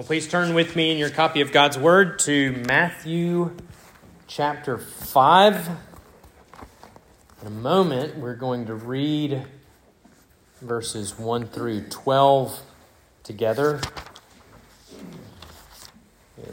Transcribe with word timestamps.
Well, 0.00 0.06
please 0.06 0.26
turn 0.26 0.54
with 0.54 0.76
me 0.76 0.90
in 0.90 0.96
your 0.96 1.10
copy 1.10 1.42
of 1.42 1.52
God's 1.52 1.76
Word 1.76 2.20
to 2.20 2.52
Matthew 2.66 3.54
chapter 4.26 4.78
5. 4.78 5.68
In 7.42 7.46
a 7.46 7.50
moment, 7.50 8.16
we're 8.16 8.34
going 8.34 8.64
to 8.64 8.74
read 8.74 9.42
verses 10.62 11.18
1 11.18 11.48
through 11.48 11.82
12 11.90 12.62
together. 13.24 13.78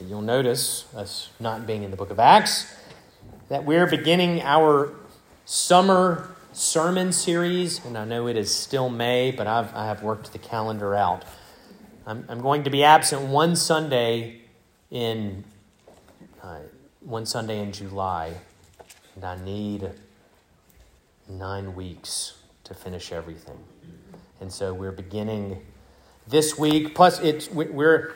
You'll 0.05 0.21
notice, 0.21 0.93
us 0.93 1.29
not 1.39 1.65
being 1.65 1.83
in 1.83 1.91
the 1.91 1.95
book 1.95 2.09
of 2.09 2.19
Acts, 2.19 2.75
that 3.47 3.63
we're 3.63 3.87
beginning 3.87 4.41
our 4.41 4.91
summer 5.45 6.35
sermon 6.51 7.13
series, 7.13 7.79
and 7.85 7.97
I 7.97 8.03
know 8.03 8.27
it 8.27 8.35
is 8.35 8.53
still 8.53 8.89
May, 8.89 9.31
but 9.31 9.47
I've, 9.47 9.73
I 9.73 9.85
have 9.85 10.03
worked 10.03 10.33
the 10.33 10.37
calendar 10.37 10.93
out. 10.93 11.23
I'm, 12.07 12.23
I'm 12.29 12.39
going 12.39 12.63
to 12.63 12.69
be 12.69 12.85
absent 12.85 13.23
one 13.23 13.57
Sunday 13.57 14.39
in 14.89 15.43
uh, 16.41 16.59
one 17.01 17.25
Sunday 17.25 17.59
in 17.59 17.73
July, 17.73 18.33
and 19.15 19.25
I 19.25 19.35
need 19.43 19.89
nine 21.27 21.75
weeks 21.75 22.37
to 22.63 22.73
finish 22.73 23.11
everything. 23.11 23.59
And 24.39 24.49
so 24.49 24.73
we're 24.73 24.93
beginning 24.93 25.61
this 26.29 26.57
week. 26.57 26.95
Plus, 26.95 27.19
it's 27.19 27.51
we're 27.51 28.15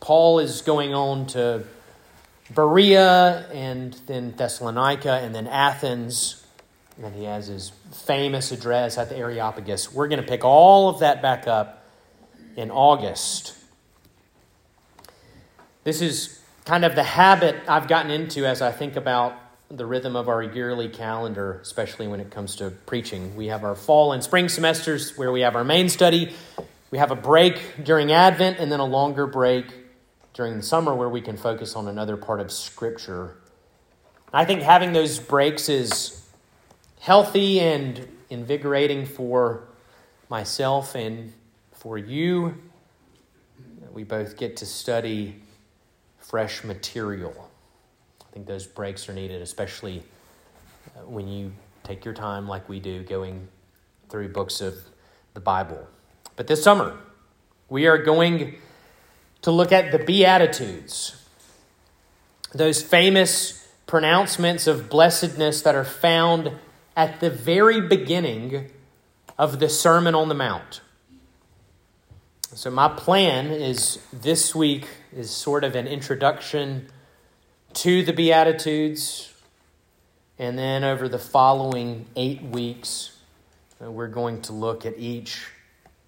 Paul 0.00 0.38
is 0.38 0.62
going 0.62 0.94
on 0.94 1.26
to 1.28 1.64
Berea 2.54 3.46
and 3.52 3.92
then 4.06 4.32
Thessalonica 4.38 5.12
and 5.12 5.34
then 5.34 5.46
Athens. 5.48 6.46
And 7.02 7.14
he 7.14 7.24
has 7.24 7.48
his 7.48 7.72
famous 7.92 8.52
address 8.52 8.96
at 8.96 9.10
the 9.10 9.18
Areopagus. 9.18 9.92
We're 9.92 10.08
going 10.08 10.22
to 10.22 10.26
pick 10.26 10.44
all 10.44 10.88
of 10.88 11.00
that 11.00 11.20
back 11.20 11.46
up 11.46 11.83
in 12.56 12.70
August. 12.70 13.54
This 15.84 16.00
is 16.00 16.40
kind 16.64 16.84
of 16.84 16.94
the 16.94 17.02
habit 17.02 17.56
I've 17.68 17.88
gotten 17.88 18.10
into 18.10 18.46
as 18.46 18.62
I 18.62 18.72
think 18.72 18.96
about 18.96 19.36
the 19.68 19.86
rhythm 19.86 20.16
of 20.16 20.28
our 20.28 20.42
yearly 20.42 20.88
calendar, 20.88 21.58
especially 21.60 22.06
when 22.06 22.20
it 22.20 22.30
comes 22.30 22.56
to 22.56 22.70
preaching. 22.70 23.34
We 23.36 23.48
have 23.48 23.64
our 23.64 23.74
fall 23.74 24.12
and 24.12 24.22
spring 24.22 24.48
semesters 24.48 25.16
where 25.16 25.32
we 25.32 25.40
have 25.40 25.56
our 25.56 25.64
main 25.64 25.88
study. 25.88 26.32
We 26.90 26.98
have 26.98 27.10
a 27.10 27.16
break 27.16 27.60
during 27.82 28.12
Advent 28.12 28.58
and 28.58 28.70
then 28.70 28.80
a 28.80 28.84
longer 28.84 29.26
break 29.26 29.66
during 30.32 30.56
the 30.56 30.62
summer 30.62 30.94
where 30.94 31.08
we 31.08 31.20
can 31.20 31.36
focus 31.36 31.76
on 31.76 31.88
another 31.88 32.16
part 32.16 32.40
of 32.40 32.52
Scripture. 32.52 33.36
I 34.32 34.44
think 34.44 34.62
having 34.62 34.92
those 34.92 35.18
breaks 35.18 35.68
is 35.68 36.24
healthy 37.00 37.60
and 37.60 38.08
invigorating 38.30 39.06
for 39.06 39.68
myself 40.28 40.94
and 40.94 41.32
for 41.84 41.98
you. 41.98 42.54
We 43.92 44.04
both 44.04 44.38
get 44.38 44.56
to 44.56 44.66
study 44.66 45.36
fresh 46.18 46.64
material. 46.64 47.50
I 48.22 48.32
think 48.32 48.46
those 48.46 48.66
breaks 48.66 49.06
are 49.10 49.12
needed, 49.12 49.42
especially 49.42 50.02
uh, 50.96 51.00
when 51.00 51.28
you 51.28 51.52
take 51.82 52.06
your 52.06 52.14
time, 52.14 52.48
like 52.48 52.70
we 52.70 52.80
do, 52.80 53.02
going 53.02 53.48
through 54.08 54.30
books 54.30 54.62
of 54.62 54.76
the 55.34 55.40
Bible. 55.40 55.86
But 56.36 56.46
this 56.46 56.64
summer, 56.64 56.96
we 57.68 57.86
are 57.86 57.98
going 57.98 58.54
to 59.42 59.50
look 59.50 59.70
at 59.70 59.92
the 59.92 59.98
Beatitudes, 59.98 61.22
those 62.54 62.82
famous 62.82 63.68
pronouncements 63.86 64.66
of 64.66 64.88
blessedness 64.88 65.60
that 65.60 65.74
are 65.74 65.84
found 65.84 66.52
at 66.96 67.20
the 67.20 67.28
very 67.28 67.82
beginning 67.82 68.70
of 69.38 69.60
the 69.60 69.68
Sermon 69.68 70.14
on 70.14 70.30
the 70.30 70.34
Mount. 70.34 70.80
So, 72.56 72.70
my 72.70 72.86
plan 72.86 73.46
is 73.46 73.98
this 74.12 74.54
week 74.54 74.86
is 75.12 75.28
sort 75.28 75.64
of 75.64 75.74
an 75.74 75.88
introduction 75.88 76.86
to 77.72 78.04
the 78.04 78.12
Beatitudes. 78.12 79.32
And 80.38 80.56
then 80.56 80.84
over 80.84 81.08
the 81.08 81.18
following 81.18 82.06
eight 82.14 82.42
weeks, 82.42 83.18
uh, 83.82 83.90
we're 83.90 84.06
going 84.06 84.40
to 84.42 84.52
look 84.52 84.86
at 84.86 84.96
each 84.96 85.48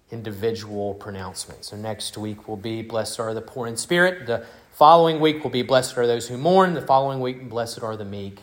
individual 0.09 0.93
pronouncement. 0.93 1.65
So, 1.65 1.75
next 1.75 2.17
week 2.17 2.47
will 2.47 2.55
be 2.55 2.81
Blessed 2.81 3.19
are 3.19 3.33
the 3.33 3.41
poor 3.41 3.67
in 3.67 3.75
spirit. 3.75 4.25
The 4.25 4.45
following 4.71 5.19
week 5.19 5.43
will 5.43 5.51
be 5.51 5.63
Blessed 5.63 5.97
are 5.97 6.07
those 6.07 6.29
who 6.29 6.37
mourn. 6.37 6.75
The 6.75 6.81
following 6.81 7.19
week, 7.19 7.49
Blessed 7.49 7.83
are 7.83 7.97
the 7.97 8.05
meek. 8.05 8.39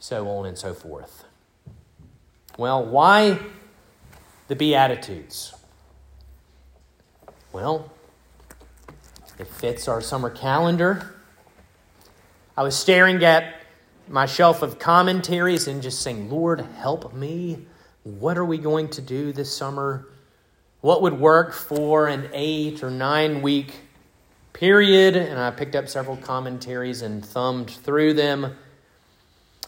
So 0.00 0.28
on 0.28 0.46
and 0.46 0.58
so 0.58 0.74
forth. 0.74 1.24
Well, 2.58 2.84
why 2.84 3.38
the 4.48 4.56
Beatitudes? 4.56 5.54
Well, 7.54 7.88
it 9.38 9.46
fits 9.46 9.86
our 9.86 10.00
summer 10.00 10.28
calendar. 10.28 11.14
I 12.56 12.64
was 12.64 12.74
staring 12.74 13.22
at 13.22 13.54
my 14.08 14.26
shelf 14.26 14.62
of 14.62 14.80
commentaries 14.80 15.68
and 15.68 15.80
just 15.80 16.02
saying, 16.02 16.30
Lord, 16.30 16.62
help 16.78 17.14
me. 17.14 17.64
What 18.02 18.38
are 18.38 18.44
we 18.44 18.58
going 18.58 18.88
to 18.88 19.00
do 19.00 19.30
this 19.30 19.56
summer? 19.56 20.08
What 20.80 21.00
would 21.02 21.20
work 21.20 21.52
for 21.52 22.08
an 22.08 22.28
eight 22.32 22.82
or 22.82 22.90
nine 22.90 23.40
week 23.40 23.82
period? 24.52 25.14
And 25.14 25.38
I 25.38 25.52
picked 25.52 25.76
up 25.76 25.88
several 25.88 26.16
commentaries 26.16 27.02
and 27.02 27.24
thumbed 27.24 27.70
through 27.70 28.14
them. 28.14 28.56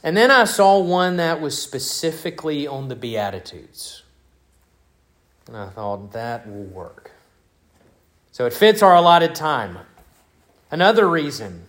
And 0.02 0.16
then 0.16 0.32
I 0.32 0.42
saw 0.42 0.80
one 0.80 1.18
that 1.18 1.40
was 1.40 1.56
specifically 1.56 2.66
on 2.66 2.88
the 2.88 2.96
Beatitudes. 2.96 4.02
And 5.46 5.56
I 5.56 5.68
thought, 5.68 6.10
that 6.14 6.48
will 6.48 6.64
work. 6.64 7.12
So 8.36 8.44
it 8.44 8.52
fits 8.52 8.82
our 8.82 8.94
allotted 8.94 9.34
time. 9.34 9.78
Another 10.70 11.08
reason 11.08 11.64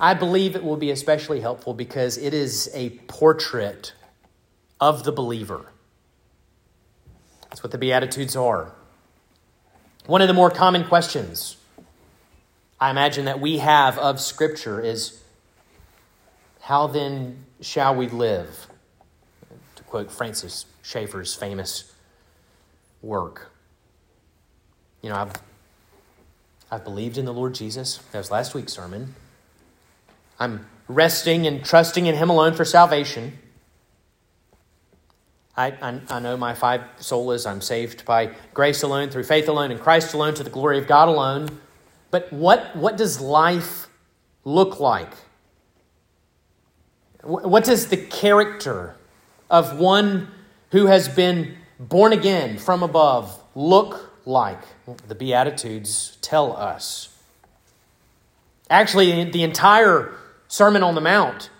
I 0.00 0.14
believe 0.14 0.56
it 0.56 0.64
will 0.64 0.78
be 0.78 0.90
especially 0.90 1.40
helpful 1.40 1.74
because 1.74 2.16
it 2.16 2.32
is 2.32 2.70
a 2.72 2.88
portrait 3.00 3.92
of 4.80 5.04
the 5.04 5.12
believer. 5.12 5.72
That's 7.42 7.62
what 7.62 7.70
the 7.70 7.76
Beatitudes 7.76 8.34
are. 8.34 8.72
One 10.06 10.22
of 10.22 10.28
the 10.28 10.32
more 10.32 10.50
common 10.50 10.84
questions 10.84 11.58
I 12.80 12.88
imagine 12.88 13.26
that 13.26 13.40
we 13.40 13.58
have 13.58 13.98
of 13.98 14.18
Scripture 14.18 14.80
is 14.80 15.22
how 16.62 16.86
then 16.86 17.44
shall 17.60 17.94
we 17.94 18.08
live? 18.08 18.68
To 19.76 19.82
quote 19.82 20.10
Francis 20.10 20.64
Schaeffer's 20.80 21.34
famous 21.34 21.92
work. 23.02 23.52
You 25.02 25.10
know, 25.10 25.16
I've, 25.16 25.32
I've 26.70 26.84
believed 26.84 27.18
in 27.18 27.24
the 27.24 27.32
Lord 27.32 27.54
Jesus. 27.54 27.98
That 28.12 28.18
was 28.18 28.30
last 28.30 28.54
week's 28.54 28.72
sermon. 28.72 29.14
I'm 30.38 30.66
resting 30.88 31.46
and 31.46 31.64
trusting 31.64 32.06
in 32.06 32.14
Him 32.14 32.30
alone 32.30 32.54
for 32.54 32.64
salvation. 32.64 33.38
I, 35.56 35.72
I, 35.82 36.00
I, 36.08 36.20
know 36.20 36.36
my 36.36 36.54
five 36.54 36.82
solas. 37.00 37.48
I'm 37.48 37.60
saved 37.60 38.04
by 38.04 38.30
grace 38.54 38.82
alone, 38.82 39.10
through 39.10 39.24
faith 39.24 39.48
alone, 39.48 39.72
in 39.72 39.78
Christ 39.78 40.14
alone, 40.14 40.34
to 40.34 40.44
the 40.44 40.50
glory 40.50 40.78
of 40.78 40.86
God 40.86 41.08
alone. 41.08 41.60
But 42.10 42.32
what, 42.32 42.76
what 42.76 42.96
does 42.96 43.20
life 43.20 43.88
look 44.44 44.78
like? 44.78 45.12
What 47.22 47.64
does 47.64 47.88
the 47.88 47.96
character 47.96 48.96
of 49.50 49.78
one 49.78 50.28
who 50.70 50.86
has 50.86 51.08
been 51.08 51.56
born 51.80 52.12
again 52.12 52.58
from 52.58 52.82
above 52.82 53.42
look 53.54 54.07
like? 54.28 54.60
The 55.08 55.14
Beatitudes 55.14 56.18
tell 56.20 56.56
us. 56.56 57.08
Actually, 58.70 59.24
the 59.24 59.42
entire 59.42 60.14
Sermon 60.46 60.82
on 60.82 60.94
the 60.94 61.00
Mount 61.00 61.50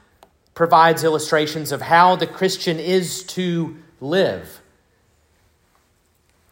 provides 0.54 1.02
illustrations 1.02 1.72
of 1.72 1.82
how 1.82 2.16
the 2.16 2.26
Christian 2.26 2.78
is 2.78 3.22
to 3.24 3.76
live. 4.00 4.60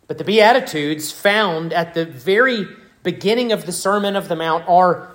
But 0.07 0.19
the 0.19 0.25
Beatitudes 0.25 1.13
found 1.13 1.73
at 1.73 1.95
the 1.95 2.07
very 2.07 2.67
beginning 3.03 3.53
of 3.53 3.67
the 3.67 3.73
Sermon 3.73 4.17
of 4.17 4.29
the 4.29 4.37
Mount 4.37 4.65
are 4.69 5.15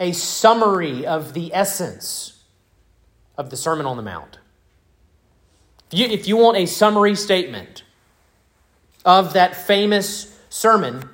a 0.00 0.12
summary 0.12 1.06
of 1.06 1.34
the 1.34 1.52
essence 1.54 2.42
of 3.36 3.50
the 3.50 3.56
Sermon 3.56 3.86
on 3.86 3.96
the 3.96 4.02
Mount. 4.02 4.38
If 5.92 5.98
you, 5.98 6.06
if 6.06 6.26
you 6.26 6.36
want 6.36 6.56
a 6.56 6.66
summary 6.66 7.14
statement 7.14 7.83
of 9.04 9.32
that 9.34 9.54
famous 9.54 10.38
sermon, 10.48 11.08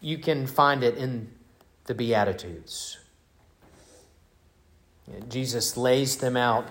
you 0.00 0.18
can 0.18 0.46
find 0.46 0.82
it 0.82 0.96
in 0.96 1.30
the 1.84 1.94
Beatitudes. 1.94 2.98
Jesus 5.28 5.76
lays 5.76 6.16
them 6.16 6.36
out 6.36 6.66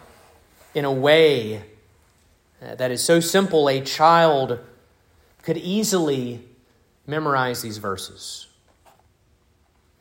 in 0.74 0.83
a 0.83 0.92
way 0.92 1.63
that 2.60 2.92
is 2.92 3.01
so 3.01 3.19
simple 3.19 3.69
a 3.69 3.81
child 3.81 4.60
could 5.42 5.57
easily 5.57 6.44
memorize 7.07 7.62
these 7.62 7.78
verses. 7.78 8.48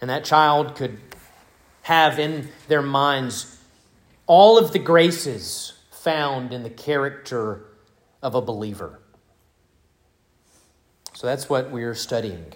And 0.00 0.10
that 0.10 0.24
child 0.24 0.74
could 0.74 0.98
have 1.82 2.18
in 2.18 2.48
their 2.68 2.82
minds 2.82 3.58
all 4.26 4.58
of 4.58 4.72
the 4.72 4.78
graces 4.78 5.74
found 5.90 6.52
in 6.52 6.62
the 6.62 6.70
character 6.70 7.64
of 8.22 8.34
a 8.34 8.40
believer. 8.40 8.98
So 11.14 11.26
that's 11.26 11.48
what 11.48 11.70
we're 11.70 11.94
studying 11.94 12.52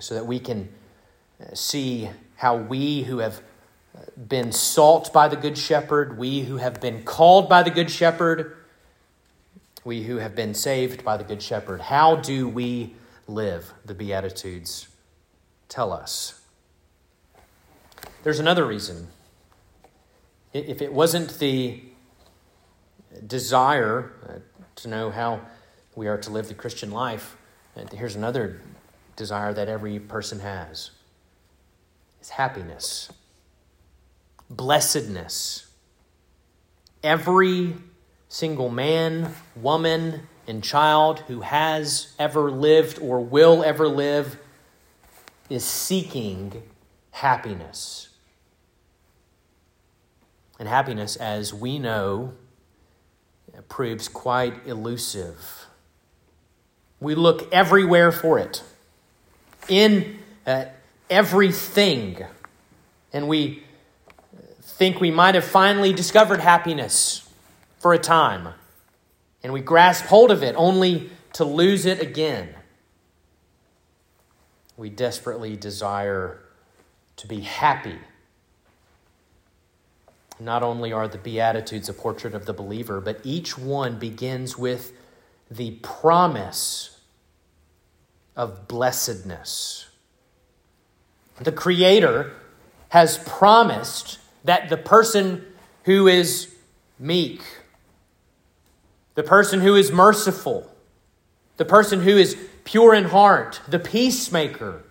so 0.00 0.14
that 0.14 0.26
we 0.26 0.40
can 0.40 0.68
uh, 1.40 1.54
see 1.54 2.10
how 2.36 2.56
we 2.56 3.02
who 3.02 3.18
have 3.18 3.40
been 4.28 4.52
salt 4.52 5.12
by 5.12 5.28
the 5.28 5.36
Good 5.36 5.56
Shepherd, 5.56 6.18
we 6.18 6.40
who 6.40 6.56
have 6.56 6.80
been 6.80 7.04
called 7.04 7.48
by 7.48 7.62
the 7.62 7.70
Good 7.70 7.90
Shepherd, 7.90 8.56
we 9.84 10.02
who 10.02 10.16
have 10.16 10.34
been 10.34 10.54
saved 10.54 11.04
by 11.04 11.16
the 11.16 11.24
Good 11.24 11.42
Shepherd, 11.42 11.82
how 11.82 12.16
do 12.16 12.48
we 12.48 12.96
live? 13.28 13.72
The 13.84 13.94
Beatitudes 13.94 14.88
tell 15.68 15.92
us. 15.92 16.40
There's 18.22 18.38
another 18.38 18.66
reason. 18.66 19.08
If 20.52 20.82
it 20.82 20.92
wasn't 20.92 21.38
the 21.38 21.82
desire 23.26 24.12
uh, 24.28 24.32
to 24.76 24.88
know 24.88 25.10
how 25.10 25.40
we 25.94 26.08
are 26.08 26.18
to 26.18 26.30
live 26.30 26.48
the 26.48 26.54
Christian 26.54 26.90
life, 26.90 27.36
here's 27.92 28.16
another 28.16 28.60
desire 29.16 29.52
that 29.52 29.68
every 29.68 29.98
person 29.98 30.40
has 30.40 30.90
is 32.20 32.30
happiness, 32.30 33.10
blessedness. 34.48 35.66
Every 37.02 37.74
single 38.28 38.68
man, 38.68 39.34
woman, 39.56 40.28
and 40.46 40.62
child 40.62 41.20
who 41.20 41.40
has 41.40 42.14
ever 42.18 42.50
lived 42.50 42.98
or 43.00 43.20
will 43.20 43.64
ever 43.64 43.88
live 43.88 44.38
is 45.50 45.64
seeking 45.64 46.62
happiness. 47.10 48.08
And 50.58 50.68
happiness, 50.68 51.16
as 51.16 51.52
we 51.52 51.78
know, 51.78 52.34
proves 53.68 54.08
quite 54.08 54.66
elusive. 54.66 55.66
We 57.02 57.16
look 57.16 57.52
everywhere 57.52 58.12
for 58.12 58.38
it, 58.38 58.62
in 59.68 60.20
uh, 60.46 60.66
everything, 61.10 62.24
and 63.12 63.26
we 63.26 63.64
think 64.60 65.00
we 65.00 65.10
might 65.10 65.34
have 65.34 65.44
finally 65.44 65.92
discovered 65.92 66.38
happiness 66.38 67.28
for 67.80 67.92
a 67.92 67.98
time, 67.98 68.54
and 69.42 69.52
we 69.52 69.60
grasp 69.60 70.04
hold 70.04 70.30
of 70.30 70.44
it 70.44 70.54
only 70.56 71.10
to 71.32 71.44
lose 71.44 71.86
it 71.86 72.00
again. 72.00 72.54
We 74.76 74.88
desperately 74.88 75.56
desire 75.56 76.38
to 77.16 77.26
be 77.26 77.40
happy. 77.40 77.98
Not 80.38 80.62
only 80.62 80.92
are 80.92 81.08
the 81.08 81.18
Beatitudes 81.18 81.88
a 81.88 81.94
portrait 81.94 82.32
of 82.32 82.46
the 82.46 82.52
believer, 82.52 83.00
but 83.00 83.18
each 83.24 83.58
one 83.58 83.98
begins 83.98 84.56
with 84.56 84.92
the 85.50 85.72
promise 85.82 86.91
of 88.36 88.68
blessedness. 88.68 89.88
The 91.40 91.52
Creator 91.52 92.32
has 92.90 93.18
promised 93.18 94.18
that 94.44 94.68
the 94.68 94.76
person 94.76 95.44
who 95.84 96.06
is 96.06 96.54
meek, 96.98 97.42
the 99.14 99.22
person 99.22 99.60
who 99.60 99.74
is 99.74 99.90
merciful, 99.90 100.70
the 101.56 101.64
person 101.64 102.02
who 102.02 102.16
is 102.16 102.36
pure 102.64 102.94
in 102.94 103.04
heart, 103.04 103.60
the 103.68 103.78
peacemaker, 103.78 104.84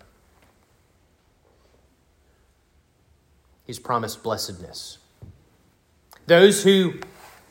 he's 3.66 3.80
promised 3.80 4.24
blessedness. 4.24 4.98
Those 6.28 6.64
who 6.64 7.00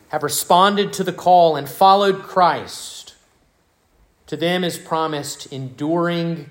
have 0.08 0.22
responded 0.22 0.92
to 0.94 1.04
the 1.04 1.12
call 1.12 1.56
and 1.56 1.68
followed 1.68 2.22
Christ, 2.22 2.99
to 4.30 4.36
them 4.36 4.62
is 4.62 4.78
promised 4.78 5.52
enduring, 5.52 6.48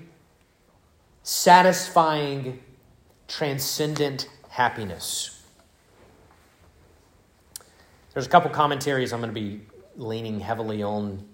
satisfying, 1.22 2.60
transcendent 3.26 4.28
happiness. 4.50 5.42
There's 8.12 8.26
a 8.26 8.28
couple 8.28 8.50
commentaries 8.50 9.14
I'm 9.14 9.22
going 9.22 9.34
to 9.34 9.40
be 9.40 9.62
leaning 9.96 10.40
heavily 10.40 10.82
on 10.82 11.26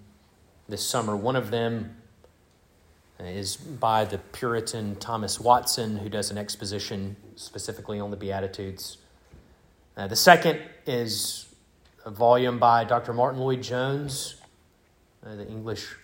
this 0.69 0.87
summer. 0.87 1.17
One 1.17 1.35
of 1.35 1.51
them 1.51 1.97
is 3.19 3.57
by 3.57 4.05
the 4.05 4.19
Puritan 4.19 4.95
Thomas 5.01 5.41
Watson, 5.41 5.97
who 5.97 6.09
does 6.09 6.31
an 6.31 6.39
exposition 6.39 7.17
specifically 7.35 7.99
on 7.99 8.13
the 8.13 8.17
Beatitudes. 8.17 8.99
Uh, 9.97 10.07
the 10.07 10.15
second 10.15 10.61
is 10.87 11.53
a 12.05 12.11
volume 12.13 12.61
by 12.61 12.85
Dr. 12.85 13.13
Martyn 13.13 13.41
Lloyd-Jones, 13.41 14.37
uh, 15.27 15.35
the 15.35 15.49
English 15.49 15.97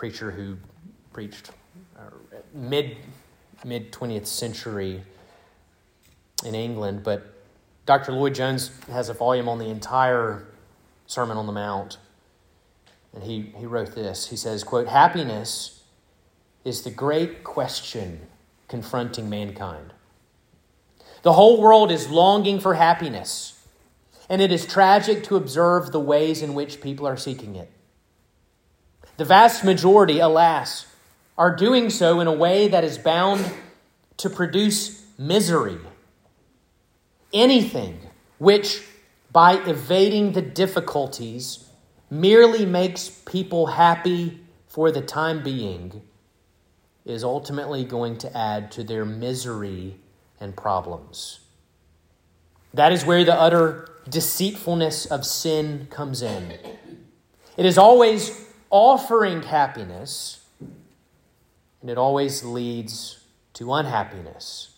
preacher 0.00 0.30
who 0.30 0.56
preached 1.12 1.50
uh, 1.94 2.04
mid 2.54 2.96
mid 3.66 3.92
20th 3.92 4.24
century 4.24 5.02
in 6.42 6.54
England. 6.54 7.02
But 7.04 7.34
Dr. 7.84 8.12
Lloyd-Jones 8.12 8.70
has 8.90 9.10
a 9.10 9.12
volume 9.12 9.46
on 9.46 9.58
the 9.58 9.66
entire 9.66 10.46
Sermon 11.06 11.36
on 11.36 11.44
the 11.44 11.52
Mount. 11.52 11.98
And 13.12 13.24
he, 13.24 13.52
he 13.58 13.66
wrote 13.66 13.94
this. 13.94 14.28
He 14.28 14.36
says, 14.36 14.64
quote, 14.64 14.88
Happiness 14.88 15.82
is 16.64 16.80
the 16.80 16.90
great 16.90 17.44
question 17.44 18.20
confronting 18.68 19.28
mankind. 19.28 19.92
The 21.20 21.34
whole 21.34 21.60
world 21.60 21.90
is 21.90 22.08
longing 22.08 22.58
for 22.58 22.72
happiness, 22.72 23.66
and 24.30 24.40
it 24.40 24.50
is 24.50 24.64
tragic 24.64 25.24
to 25.24 25.36
observe 25.36 25.92
the 25.92 26.00
ways 26.00 26.40
in 26.40 26.54
which 26.54 26.80
people 26.80 27.06
are 27.06 27.18
seeking 27.18 27.54
it. 27.54 27.70
The 29.20 29.26
vast 29.26 29.64
majority, 29.64 30.18
alas, 30.18 30.86
are 31.36 31.54
doing 31.54 31.90
so 31.90 32.20
in 32.20 32.26
a 32.26 32.32
way 32.32 32.68
that 32.68 32.84
is 32.84 32.96
bound 32.96 33.52
to 34.16 34.30
produce 34.30 35.04
misery. 35.18 35.76
Anything 37.30 38.00
which, 38.38 38.82
by 39.30 39.56
evading 39.66 40.32
the 40.32 40.40
difficulties, 40.40 41.68
merely 42.08 42.64
makes 42.64 43.10
people 43.10 43.66
happy 43.66 44.40
for 44.66 44.90
the 44.90 45.02
time 45.02 45.42
being 45.42 46.00
is 47.04 47.22
ultimately 47.22 47.84
going 47.84 48.16
to 48.16 48.34
add 48.34 48.72
to 48.72 48.82
their 48.82 49.04
misery 49.04 49.96
and 50.40 50.56
problems. 50.56 51.40
That 52.72 52.90
is 52.90 53.04
where 53.04 53.22
the 53.22 53.38
utter 53.38 53.86
deceitfulness 54.08 55.04
of 55.04 55.26
sin 55.26 55.88
comes 55.90 56.22
in. 56.22 56.54
It 57.58 57.66
is 57.66 57.76
always 57.76 58.46
offering 58.70 59.42
happiness, 59.42 60.46
and 61.80 61.90
it 61.90 61.98
always 61.98 62.44
leads 62.44 63.18
to 63.54 63.72
unhappiness 63.72 64.70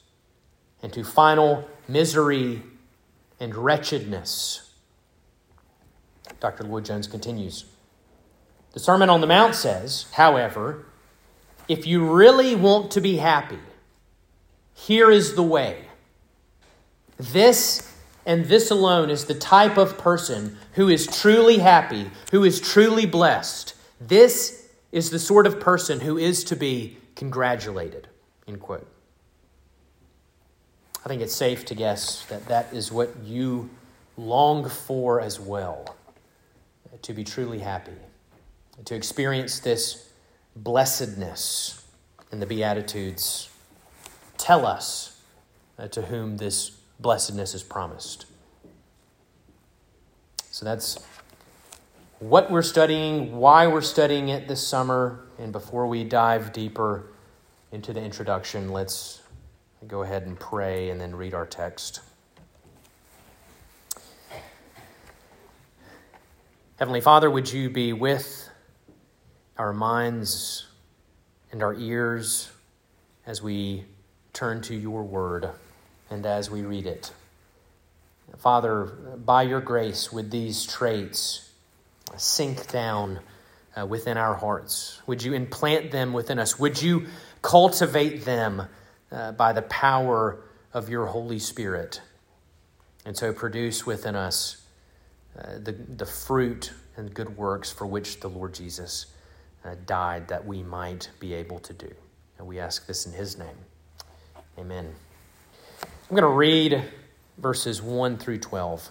and 0.82 0.92
to 0.92 1.04
final 1.04 1.68
misery 1.86 2.62
and 3.38 3.54
wretchedness. 3.54 4.70
Dr. 6.40 6.64
Lloyd-Jones 6.64 7.06
continues. 7.06 7.66
The 8.72 8.80
Sermon 8.80 9.10
on 9.10 9.20
the 9.20 9.26
Mount 9.26 9.54
says, 9.54 10.06
however, 10.12 10.86
if 11.68 11.86
you 11.86 12.10
really 12.10 12.54
want 12.54 12.90
to 12.92 13.00
be 13.00 13.18
happy, 13.18 13.58
here 14.74 15.10
is 15.10 15.34
the 15.34 15.42
way. 15.42 15.84
This 17.18 17.88
and 18.24 18.46
this 18.46 18.70
alone 18.70 19.10
is 19.10 19.26
the 19.26 19.34
type 19.34 19.76
of 19.76 19.98
person 19.98 20.56
who 20.72 20.88
is 20.88 21.06
truly 21.06 21.58
happy, 21.58 22.10
who 22.30 22.44
is 22.44 22.60
truly 22.60 23.06
blessed. 23.06 23.74
This 24.08 24.68
is 24.90 25.10
the 25.10 25.18
sort 25.18 25.46
of 25.46 25.60
person 25.60 26.00
who 26.00 26.18
is 26.18 26.44
to 26.44 26.56
be 26.56 26.96
congratulated. 27.14 28.08
End 28.48 28.60
quote. 28.60 28.86
I 31.04 31.08
think 31.08 31.22
it's 31.22 31.34
safe 31.34 31.64
to 31.66 31.74
guess 31.74 32.24
that 32.26 32.46
that 32.46 32.72
is 32.72 32.92
what 32.92 33.10
you 33.24 33.70
long 34.16 34.68
for 34.68 35.20
as 35.20 35.40
well 35.40 35.96
to 37.02 37.12
be 37.12 37.24
truly 37.24 37.58
happy, 37.58 37.92
to 38.84 38.94
experience 38.94 39.60
this 39.60 40.10
blessedness 40.54 41.84
in 42.30 42.40
the 42.40 42.46
Beatitudes 42.46 43.48
tell 44.38 44.66
us 44.66 45.20
uh, 45.78 45.88
to 45.88 46.02
whom 46.02 46.36
this 46.36 46.70
blessedness 47.00 47.54
is 47.54 47.62
promised. 47.62 48.26
So 50.50 50.64
that's 50.64 50.98
what 52.22 52.52
we're 52.52 52.62
studying, 52.62 53.36
why 53.36 53.66
we're 53.66 53.80
studying 53.80 54.28
it 54.28 54.46
this 54.46 54.64
summer, 54.64 55.24
and 55.38 55.50
before 55.50 55.88
we 55.88 56.04
dive 56.04 56.52
deeper 56.52 57.08
into 57.72 57.92
the 57.92 58.00
introduction, 58.00 58.70
let's 58.70 59.22
go 59.88 60.04
ahead 60.04 60.22
and 60.22 60.38
pray 60.38 60.90
and 60.90 61.00
then 61.00 61.16
read 61.16 61.34
our 61.34 61.46
text. 61.46 61.98
Heavenly 66.76 67.00
Father, 67.00 67.28
would 67.28 67.52
you 67.52 67.68
be 67.68 67.92
with 67.92 68.48
our 69.58 69.72
minds 69.72 70.66
and 71.50 71.60
our 71.60 71.74
ears 71.74 72.52
as 73.26 73.42
we 73.42 73.84
turn 74.32 74.62
to 74.62 74.76
your 74.76 75.02
word 75.02 75.50
and 76.08 76.24
as 76.24 76.50
we 76.50 76.62
read 76.62 76.86
it. 76.86 77.12
Father, 78.38 78.84
by 79.24 79.42
your 79.42 79.60
grace, 79.60 80.12
with 80.12 80.30
these 80.30 80.64
traits, 80.64 81.51
sink 82.18 82.70
down 82.70 83.20
uh, 83.76 83.86
within 83.86 84.16
our 84.16 84.34
hearts? 84.34 85.00
Would 85.06 85.22
you 85.22 85.32
implant 85.34 85.90
them 85.90 86.12
within 86.12 86.38
us? 86.38 86.58
Would 86.58 86.80
you 86.80 87.06
cultivate 87.40 88.24
them 88.24 88.62
uh, 89.10 89.32
by 89.32 89.52
the 89.52 89.62
power 89.62 90.42
of 90.72 90.88
your 90.88 91.06
Holy 91.06 91.38
Spirit? 91.38 92.00
And 93.04 93.16
so 93.16 93.32
produce 93.32 93.84
within 93.84 94.14
us 94.14 94.64
uh, 95.38 95.58
the, 95.58 95.72
the 95.72 96.06
fruit 96.06 96.72
and 96.96 97.12
good 97.12 97.36
works 97.36 97.72
for 97.72 97.86
which 97.86 98.20
the 98.20 98.28
Lord 98.28 98.54
Jesus 98.54 99.06
uh, 99.64 99.74
died 99.86 100.28
that 100.28 100.46
we 100.46 100.62
might 100.62 101.10
be 101.18 101.34
able 101.34 101.58
to 101.60 101.72
do. 101.72 101.92
And 102.38 102.46
we 102.46 102.58
ask 102.58 102.86
this 102.86 103.06
in 103.06 103.12
His 103.12 103.38
name. 103.38 103.56
Amen. 104.58 104.92
I'm 105.82 106.16
going 106.16 106.22
to 106.22 106.28
read 106.28 106.84
verses 107.38 107.80
1 107.80 108.18
through 108.18 108.38
12. 108.38 108.90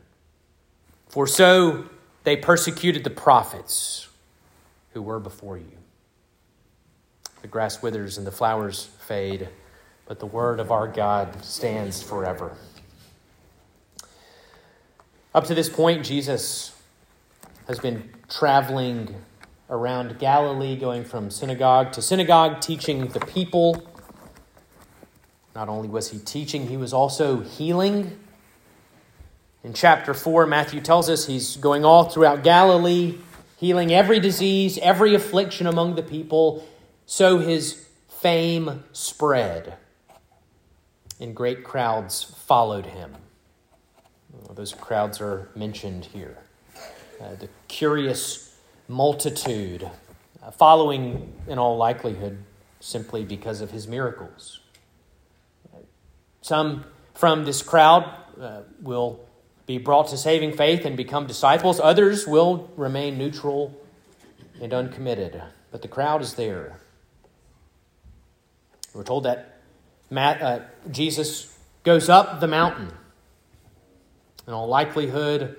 For 1.11 1.27
so 1.27 1.89
they 2.23 2.37
persecuted 2.37 3.03
the 3.03 3.09
prophets 3.09 4.07
who 4.93 5.01
were 5.01 5.19
before 5.19 5.57
you. 5.57 5.77
The 7.41 7.49
grass 7.49 7.81
withers 7.81 8.17
and 8.17 8.25
the 8.25 8.31
flowers 8.31 8.85
fade, 8.85 9.49
but 10.05 10.19
the 10.19 10.25
word 10.25 10.61
of 10.61 10.71
our 10.71 10.87
God 10.87 11.43
stands 11.43 12.01
forever. 12.01 12.55
Up 15.35 15.43
to 15.47 15.53
this 15.53 15.67
point, 15.67 16.05
Jesus 16.05 16.81
has 17.67 17.77
been 17.77 18.09
traveling 18.29 19.13
around 19.69 20.17
Galilee, 20.17 20.77
going 20.77 21.03
from 21.03 21.29
synagogue 21.29 21.91
to 21.91 22.01
synagogue, 22.01 22.61
teaching 22.61 23.07
the 23.07 23.19
people. 23.19 23.85
Not 25.53 25.67
only 25.67 25.89
was 25.89 26.11
he 26.11 26.19
teaching, 26.19 26.67
he 26.69 26.77
was 26.77 26.93
also 26.93 27.41
healing. 27.41 28.17
In 29.63 29.73
chapter 29.73 30.13
4, 30.13 30.47
Matthew 30.47 30.81
tells 30.81 31.07
us 31.09 31.27
he's 31.27 31.55
going 31.57 31.85
all 31.85 32.05
throughout 32.05 32.43
Galilee, 32.43 33.19
healing 33.57 33.93
every 33.93 34.19
disease, 34.19 34.79
every 34.79 35.13
affliction 35.13 35.67
among 35.67 35.95
the 35.95 36.01
people. 36.01 36.67
So 37.05 37.37
his 37.37 37.87
fame 38.07 38.83
spread, 38.91 39.75
and 41.19 41.35
great 41.35 41.63
crowds 41.63 42.23
followed 42.23 42.87
him. 42.87 43.15
Those 44.49 44.73
crowds 44.73 45.21
are 45.21 45.49
mentioned 45.55 46.05
here. 46.05 46.37
Uh, 47.21 47.35
the 47.35 47.49
curious 47.67 48.57
multitude, 48.87 49.87
uh, 50.41 50.49
following 50.49 51.33
in 51.47 51.59
all 51.59 51.77
likelihood 51.77 52.43
simply 52.79 53.23
because 53.23 53.61
of 53.61 53.69
his 53.69 53.87
miracles. 53.87 54.59
Some 56.41 56.85
from 57.13 57.45
this 57.45 57.61
crowd 57.61 58.11
uh, 58.39 58.61
will 58.81 59.19
be 59.71 59.77
brought 59.77 60.09
to 60.09 60.17
saving 60.17 60.51
faith 60.51 60.83
and 60.83 60.97
become 60.97 61.25
disciples. 61.25 61.79
Others 61.79 62.27
will 62.27 62.69
remain 62.75 63.17
neutral 63.17 63.73
and 64.61 64.73
uncommitted. 64.73 65.41
But 65.71 65.81
the 65.81 65.87
crowd 65.87 66.21
is 66.21 66.33
there. 66.33 66.81
We're 68.93 69.05
told 69.05 69.23
that 69.23 69.61
Matt, 70.09 70.41
uh, 70.41 70.59
Jesus 70.91 71.57
goes 71.83 72.09
up 72.09 72.41
the 72.41 72.47
mountain. 72.47 72.91
In 74.45 74.51
all 74.51 74.67
likelihood, 74.67 75.57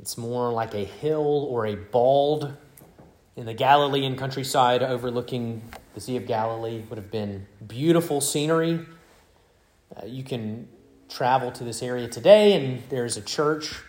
it's 0.00 0.16
more 0.16 0.50
like 0.50 0.72
a 0.72 0.84
hill 0.84 1.46
or 1.50 1.66
a 1.66 1.74
bald 1.74 2.56
in 3.36 3.44
the 3.44 3.52
Galilean 3.52 4.16
countryside 4.16 4.82
overlooking 4.82 5.62
the 5.92 6.00
Sea 6.00 6.16
of 6.16 6.26
Galilee. 6.26 6.82
Would 6.88 6.96
have 6.96 7.10
been 7.10 7.46
beautiful 7.66 8.22
scenery. 8.22 8.86
Uh, 9.94 10.06
you 10.06 10.22
can 10.22 10.66
travel 11.08 11.50
to 11.52 11.64
this 11.64 11.82
area 11.82 12.08
today, 12.08 12.52
and 12.52 12.82
there's 12.90 13.16
a 13.16 13.22
church 13.22 13.80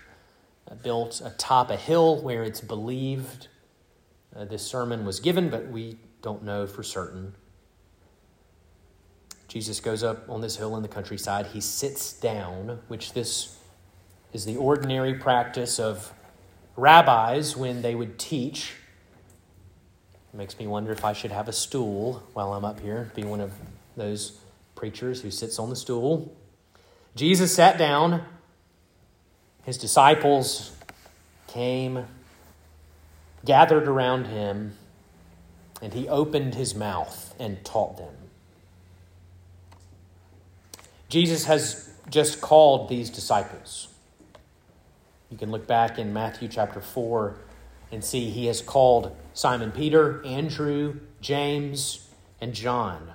uh, 0.69 0.75
built 0.75 1.21
atop 1.23 1.69
a 1.69 1.75
hill 1.75 2.21
where 2.21 2.43
it's 2.43 2.61
believed 2.61 3.47
uh, 4.35 4.45
this 4.45 4.65
sermon 4.65 5.05
was 5.05 5.19
given, 5.19 5.49
but 5.49 5.67
we 5.67 5.97
don't 6.21 6.43
know 6.43 6.67
for 6.67 6.83
certain. 6.83 7.35
Jesus 9.47 9.79
goes 9.79 10.03
up 10.03 10.29
on 10.29 10.41
this 10.41 10.57
hill 10.57 10.75
in 10.75 10.83
the 10.83 10.87
countryside. 10.87 11.47
He 11.47 11.59
sits 11.59 12.13
down, 12.13 12.79
which 12.87 13.13
this 13.13 13.57
is 14.31 14.45
the 14.45 14.55
ordinary 14.57 15.15
practice 15.15 15.79
of 15.79 16.13
rabbis 16.75 17.57
when 17.57 17.81
they 17.81 17.95
would 17.95 18.19
teach. 18.19 18.75
It 20.31 20.37
makes 20.37 20.59
me 20.59 20.67
wonder 20.67 20.91
if 20.91 21.03
I 21.03 21.13
should 21.13 21.31
have 21.31 21.47
a 21.47 21.53
stool 21.53 22.23
while 22.33 22.53
I'm 22.53 22.63
up 22.63 22.79
here, 22.79 23.11
be 23.15 23.23
one 23.23 23.41
of 23.41 23.51
those 23.97 24.39
preachers 24.75 25.21
who 25.21 25.31
sits 25.31 25.57
on 25.57 25.71
the 25.71 25.75
stool. 25.75 26.35
Jesus 27.19 27.53
sat 27.53 27.77
down, 27.77 28.23
his 29.63 29.77
disciples 29.77 30.71
came, 31.47 32.05
gathered 33.43 33.89
around 33.89 34.27
him, 34.27 34.77
and 35.81 35.93
he 35.93 36.07
opened 36.07 36.55
his 36.55 36.73
mouth 36.73 37.35
and 37.37 37.61
taught 37.65 37.97
them. 37.97 38.13
Jesus 41.09 41.43
has 41.43 41.91
just 42.09 42.39
called 42.39 42.87
these 42.87 43.09
disciples. 43.09 43.89
You 45.29 45.37
can 45.37 45.51
look 45.51 45.67
back 45.67 45.99
in 45.99 46.13
Matthew 46.13 46.47
chapter 46.47 46.79
4 46.79 47.35
and 47.91 48.01
see 48.01 48.29
he 48.29 48.45
has 48.45 48.61
called 48.61 49.13
Simon 49.33 49.73
Peter, 49.73 50.25
Andrew, 50.25 51.01
James, 51.19 52.07
and 52.39 52.53
John 52.53 53.11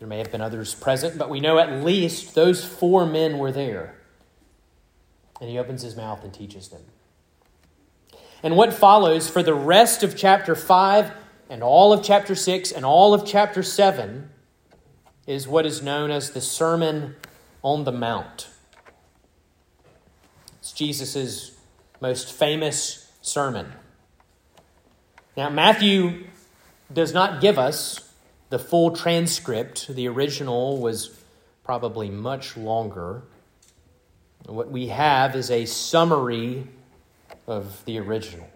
there 0.00 0.08
may 0.08 0.16
have 0.16 0.32
been 0.32 0.40
others 0.40 0.74
present, 0.74 1.18
but 1.18 1.28
we 1.28 1.40
know 1.40 1.58
at 1.58 1.84
least 1.84 2.34
those 2.34 2.64
four 2.64 3.04
men 3.04 3.36
were 3.36 3.52
there. 3.52 3.94
And 5.40 5.50
he 5.50 5.58
opens 5.58 5.82
his 5.82 5.94
mouth 5.94 6.24
and 6.24 6.32
teaches 6.32 6.68
them. 6.68 6.80
And 8.42 8.56
what 8.56 8.72
follows 8.72 9.28
for 9.28 9.42
the 9.42 9.54
rest 9.54 10.02
of 10.02 10.16
chapter 10.16 10.54
5 10.54 11.12
and 11.50 11.62
all 11.62 11.92
of 11.92 12.02
chapter 12.02 12.34
6 12.34 12.72
and 12.72 12.86
all 12.86 13.12
of 13.12 13.26
chapter 13.26 13.62
7 13.62 14.30
is 15.26 15.46
what 15.46 15.66
is 15.66 15.82
known 15.82 16.10
as 16.10 16.30
the 16.30 16.40
Sermon 16.40 17.16
on 17.62 17.84
the 17.84 17.92
Mount. 17.92 18.48
It's 20.60 20.72
Jesus' 20.72 21.58
most 22.00 22.32
famous 22.32 23.12
sermon. 23.20 23.74
Now, 25.36 25.50
Matthew 25.50 26.24
does 26.90 27.12
not 27.12 27.42
give 27.42 27.58
us 27.58 28.09
the 28.50 28.58
full 28.58 28.90
transcript, 28.90 29.88
the 29.88 30.08
original, 30.08 30.78
was 30.78 31.16
probably 31.64 32.10
much 32.10 32.56
longer. 32.56 33.22
What 34.44 34.70
we 34.70 34.88
have 34.88 35.36
is 35.36 35.50
a 35.50 35.64
summary 35.66 36.66
of 37.46 37.84
the 37.84 37.98
original. 37.98 38.48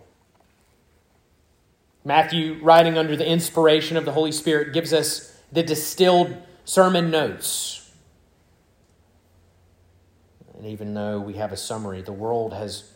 Matthew, 2.04 2.58
writing 2.60 2.98
under 2.98 3.16
the 3.16 3.26
inspiration 3.26 3.96
of 3.96 4.04
the 4.04 4.12
Holy 4.12 4.32
Spirit, 4.32 4.74
gives 4.74 4.92
us 4.92 5.34
the 5.52 5.62
distilled 5.62 6.36
sermon 6.64 7.10
notes. 7.10 7.92
And 10.58 10.66
even 10.66 10.94
though 10.94 11.20
we 11.20 11.34
have 11.34 11.52
a 11.52 11.56
summary, 11.56 12.02
the 12.02 12.12
world 12.12 12.52
has 12.52 12.92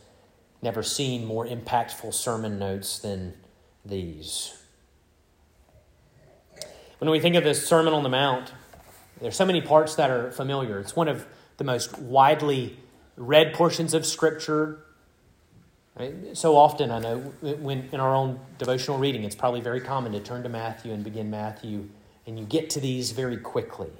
never 0.61 0.83
seen 0.83 1.25
more 1.25 1.47
impactful 1.47 2.13
sermon 2.13 2.59
notes 2.59 2.99
than 2.99 3.33
these. 3.85 4.58
When 6.99 7.09
we 7.09 7.21
think 7.21 7.35
of 7.35 7.45
the 7.45 7.55
Sermon 7.55 7.93
on 7.93 8.03
the 8.03 8.09
Mount, 8.09 8.51
there's 9.21 9.37
so 9.37 9.45
many 9.45 9.61
parts 9.61 9.95
that 9.95 10.09
are 10.09 10.31
familiar. 10.31 10.79
It's 10.79 10.97
one 10.97 11.07
of 11.07 11.25
the 11.55 11.63
most 11.63 11.97
widely 11.97 12.77
read 13.15 13.53
portions 13.53 13.93
of 13.93 14.05
Scripture. 14.05 14.79
So 16.33 16.57
often, 16.57 16.91
I 16.91 16.99
know 16.99 17.19
when 17.41 17.89
in 17.93 18.01
our 18.01 18.13
own 18.13 18.39
devotional 18.57 18.97
reading, 18.97 19.23
it's 19.23 19.35
probably 19.35 19.61
very 19.61 19.79
common 19.79 20.11
to 20.11 20.19
turn 20.19 20.43
to 20.43 20.49
Matthew 20.49 20.91
and 20.91 21.03
begin 21.03 21.29
Matthew, 21.29 21.87
and 22.27 22.37
you 22.37 22.45
get 22.45 22.69
to 22.71 22.81
these 22.81 23.11
very 23.11 23.37
quickly. 23.37 23.91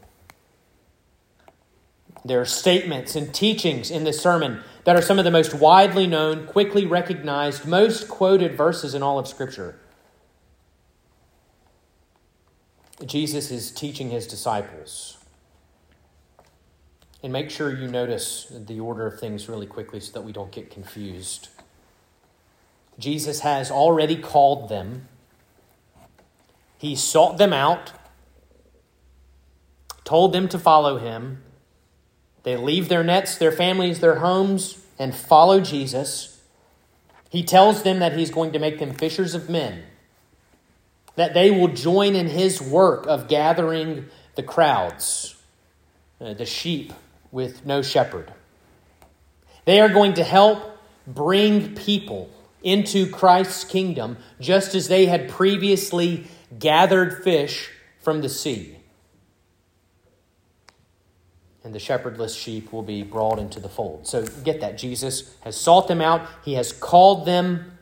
There 2.26 2.42
are 2.42 2.46
statements 2.46 3.16
and 3.16 3.34
teachings 3.34 3.90
in 3.90 4.04
this 4.04 4.20
sermon 4.22 4.62
that 4.84 4.98
are 4.98 5.02
some 5.02 5.20
of 5.20 5.26
the 5.26 5.32
most 5.32 5.54
widely 5.54 6.06
known, 6.06 6.48
quickly 6.48 6.86
recognized, 6.86 7.66
most 7.66 8.10
quoted 8.10 8.56
verses 8.56 8.94
in 8.94 9.02
all 9.02 9.20
of 9.20 9.28
Scripture. 9.28 9.80
Jesus 13.06 13.52
is 13.52 13.72
teaching 13.72 14.10
his 14.10 14.28
disciples. 14.28 15.18
And 17.22 17.34
make 17.34 17.50
sure 17.50 17.76
you 17.76 17.88
notice 17.88 18.48
the 18.50 18.80
order 18.80 19.06
of 19.06 19.20
things 19.20 19.50
really 19.50 19.68
quickly 19.68 20.00
so 20.00 20.14
that 20.14 20.22
we 20.22 20.32
don't 20.32 20.52
get 20.52 20.70
confused. 20.70 21.50
Jesus 22.98 23.42
has 23.42 23.72
already 23.72 24.18
called 24.18 24.70
them, 24.70 25.08
he 26.78 26.96
sought 26.96 27.38
them 27.38 27.52
out, 27.52 27.92
told 30.06 30.32
them 30.32 30.48
to 30.48 30.58
follow 30.58 30.98
him. 30.98 31.44
They 32.44 32.56
leave 32.56 32.88
their 32.88 33.04
nets, 33.04 33.36
their 33.36 33.52
families, 33.52 34.00
their 34.00 34.16
homes, 34.16 34.80
and 34.98 35.14
follow 35.14 35.60
Jesus. 35.60 36.42
He 37.30 37.44
tells 37.44 37.84
them 37.84 38.00
that 38.00 38.18
he's 38.18 38.32
going 38.32 38.54
to 38.54 38.60
make 38.60 38.80
them 38.80 38.94
fishers 38.94 39.36
of 39.36 39.50
men, 39.50 39.84
that 41.20 41.34
they 41.34 41.52
will 41.52 41.68
join 41.68 42.16
in 42.16 42.28
his 42.28 42.62
work 42.62 43.06
of 43.06 43.28
gathering 43.28 44.06
the 44.36 44.42
crowds, 44.42 45.36
uh, 46.22 46.34
the 46.34 46.46
sheep 46.46 46.94
with 47.30 47.66
no 47.66 47.82
shepherd. 47.82 48.32
They 49.66 49.82
are 49.82 49.90
going 49.90 50.14
to 50.14 50.24
help 50.24 50.80
bring 51.06 51.76
people 51.76 52.30
into 52.64 53.06
Christ's 53.06 53.66
kingdom 53.66 54.16
just 54.40 54.74
as 54.76 54.88
they 54.88 55.08
had 55.08 55.28
previously 55.28 56.26
gathered 56.58 57.22
fish 57.22 57.70
from 58.00 58.22
the 58.22 58.30
sea. 58.30 58.78
And 61.66 61.76
the 61.76 61.80
shepherdless 61.80 62.34
sheep 62.34 62.72
will 62.72 62.82
be 62.82 63.04
brought 63.04 63.40
into 63.40 63.60
the 63.60 63.68
fold. 63.68 64.08
So 64.08 64.26
get 64.46 64.62
that. 64.62 64.78
Jesus 64.78 65.36
has 65.42 65.58
sought 65.58 65.90
them 65.90 66.00
out, 66.00 66.26
He 66.46 66.54
has 66.54 66.72
called 66.72 67.26
them, 67.26 67.78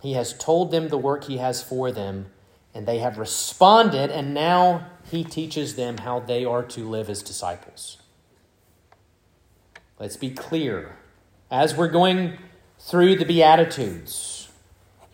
He 0.00 0.14
has 0.14 0.32
told 0.32 0.70
them 0.70 0.88
the 0.88 0.96
work 0.96 1.24
He 1.24 1.36
has 1.36 1.62
for 1.62 1.92
them, 1.92 2.30
and 2.74 2.86
they 2.86 2.98
have 2.98 3.18
responded, 3.18 4.10
and 4.10 4.32
now 4.32 4.86
He 5.10 5.24
teaches 5.24 5.76
them 5.76 5.98
how 5.98 6.20
they 6.20 6.44
are 6.44 6.62
to 6.64 6.88
live 6.88 7.08
as 7.10 7.22
disciples. 7.22 7.98
Let's 9.98 10.16
be 10.16 10.30
clear. 10.30 10.96
As 11.50 11.76
we're 11.76 11.88
going 11.88 12.38
through 12.78 13.16
the 13.16 13.24
Beatitudes, 13.24 14.48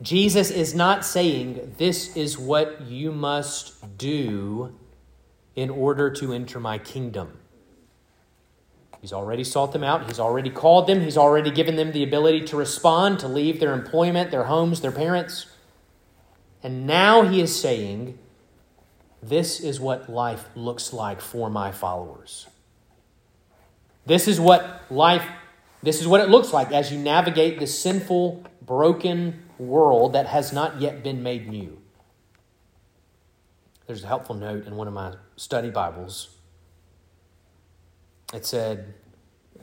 Jesus 0.02 0.50
is 0.50 0.74
not 0.74 1.04
saying 1.04 1.74
this 1.78 2.16
is 2.16 2.38
what 2.38 2.82
you 2.82 3.10
must 3.10 3.96
do 3.96 4.74
in 5.54 5.70
order 5.70 6.10
to 6.10 6.32
enter 6.32 6.60
my 6.60 6.76
kingdom. 6.76 7.38
He's 9.00 9.12
already 9.12 9.44
sought 9.44 9.72
them 9.72 9.84
out. 9.84 10.06
He's 10.06 10.20
already 10.20 10.50
called 10.50 10.86
them. 10.86 11.00
He's 11.00 11.16
already 11.16 11.50
given 11.50 11.76
them 11.76 11.92
the 11.92 12.02
ability 12.02 12.42
to 12.46 12.56
respond, 12.56 13.18
to 13.20 13.28
leave 13.28 13.60
their 13.60 13.72
employment, 13.72 14.30
their 14.30 14.44
homes, 14.44 14.80
their 14.80 14.92
parents. 14.92 15.46
And 16.66 16.84
now 16.84 17.22
he 17.22 17.40
is 17.40 17.54
saying, 17.54 18.18
This 19.22 19.60
is 19.60 19.78
what 19.78 20.10
life 20.10 20.48
looks 20.56 20.92
like 20.92 21.20
for 21.20 21.48
my 21.48 21.70
followers. 21.70 22.48
This 24.04 24.26
is 24.26 24.40
what 24.40 24.82
life, 24.90 25.24
this 25.80 26.00
is 26.00 26.08
what 26.08 26.20
it 26.20 26.28
looks 26.28 26.52
like 26.52 26.72
as 26.72 26.90
you 26.90 26.98
navigate 26.98 27.60
this 27.60 27.78
sinful, 27.78 28.42
broken 28.62 29.44
world 29.58 30.14
that 30.14 30.26
has 30.26 30.52
not 30.52 30.80
yet 30.80 31.04
been 31.04 31.22
made 31.22 31.48
new. 31.48 31.78
There's 33.86 34.02
a 34.02 34.08
helpful 34.08 34.34
note 34.34 34.66
in 34.66 34.74
one 34.74 34.88
of 34.88 34.94
my 34.94 35.14
study 35.36 35.70
Bibles. 35.70 36.30
It 38.34 38.44
said, 38.44 38.92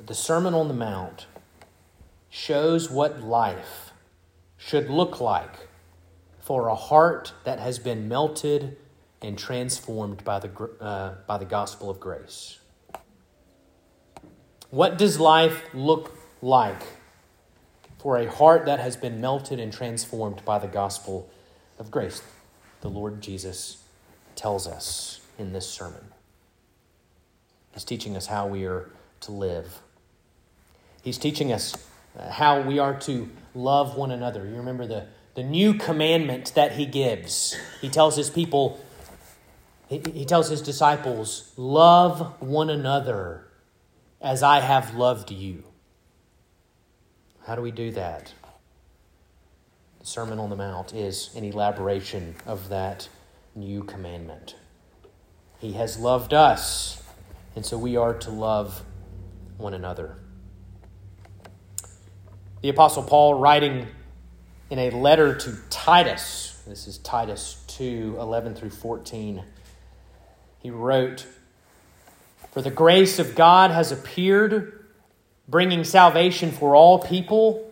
The 0.06 0.16
Sermon 0.16 0.54
on 0.54 0.70
the 0.70 0.74
Mount 0.74 1.26
shows 2.30 2.90
what 2.90 3.22
life 3.22 3.92
should 4.56 4.90
look 4.90 5.20
like 5.20 5.68
for 6.44 6.68
a 6.68 6.76
heart 6.76 7.32
that 7.46 7.60
has 7.60 7.80
been 7.80 8.10
melted 8.10 8.76
and 9.22 9.38
transformed 9.38 10.24
by 10.26 10.40
the, 10.40 10.70
uh, 10.82 11.16
by 11.26 11.38
the 11.38 11.46
gospel 11.46 11.90
of 11.90 12.00
grace. 12.02 12.60
What 14.70 14.98
does 14.98 15.20
life 15.20 15.64
look 15.74 16.18
like 16.42 16.82
for 18.00 18.18
a 18.18 18.30
heart 18.30 18.66
that 18.66 18.82
has 18.82 18.98
been 18.98 19.22
melted 19.22 19.60
and 19.60 19.72
transformed 19.72 20.44
by 20.44 20.60
the 20.60 20.68
gospel 20.68 21.30
of 21.80 21.90
grace? 21.90 22.22
The 22.82 22.90
Lord 22.90 23.22
Jesus 23.22 23.82
tells 24.36 24.68
us 24.68 25.22
in 25.40 25.54
this 25.54 25.70
sermon. 25.70 26.04
He's 27.74 27.86
teaching 27.86 28.18
us 28.18 28.28
how 28.28 28.48
we 28.48 28.66
are 28.66 28.90
to 29.22 29.32
live. 29.32 29.80
He's 31.02 31.18
teaching 31.18 31.54
us 31.54 31.74
uh, 32.20 32.30
how 32.30 32.62
we 32.62 32.80
are 32.80 33.00
to 33.02 33.30
love 33.56 33.96
one 33.96 34.12
another. 34.12 34.46
You 34.46 34.56
remember 34.56 34.86
the, 34.86 35.08
the 35.36 35.44
new 35.44 35.74
commandment 35.74 36.54
that 36.56 36.74
he 36.74 36.86
gives. 36.86 37.58
He 37.82 37.90
tells 37.90 38.16
his 38.16 38.30
people, 38.30 38.80
he, 39.88 40.26
tells 40.26 40.50
his 40.50 40.62
disciples, 40.62 41.52
love 41.58 42.42
one 42.42 42.70
another 42.70 43.48
as 44.22 44.44
I 44.44 44.60
have 44.60 44.96
loved 44.96 45.32
you. 45.32 45.64
How 47.46 47.56
do 47.56 47.62
we 47.62 47.72
do 47.72 47.92
that? 47.92 48.34
The 50.00 50.06
Sermon 50.06 50.40
on 50.40 50.50
the 50.50 50.56
Mount 50.56 50.94
is 50.94 51.30
an 51.36 51.44
elaboration 51.44 52.36
of 52.46 52.70
that 52.70 53.10
new 53.56 53.84
commandment. 53.84 54.56
He 55.60 55.74
has 55.74 55.98
loved 55.98 56.34
us, 56.34 57.02
and 57.56 57.66
so 57.66 57.78
we 57.78 57.96
are 57.98 58.14
to 58.14 58.30
love 58.30 58.84
one 59.58 59.74
another. 59.74 60.18
The 62.62 62.70
Apostle 62.70 63.04
Paul, 63.04 63.36
writing 63.36 63.88
in 64.74 64.80
a 64.80 64.90
letter 64.90 65.36
to 65.36 65.56
Titus, 65.70 66.60
this 66.66 66.88
is 66.88 66.98
Titus 66.98 67.64
2 67.68 68.18
11 68.20 68.56
through 68.56 68.72
14, 68.72 69.44
he 70.58 70.72
wrote, 70.72 71.28
for 72.52 72.64
the 72.64 72.72
grace 72.72 73.20
of 73.20 73.36
God 73.36 73.70
has 73.70 73.92
appeared, 73.92 74.84
bringing 75.48 75.84
salvation 75.84 76.50
for 76.50 76.76
all 76.76 76.98
people, 76.98 77.72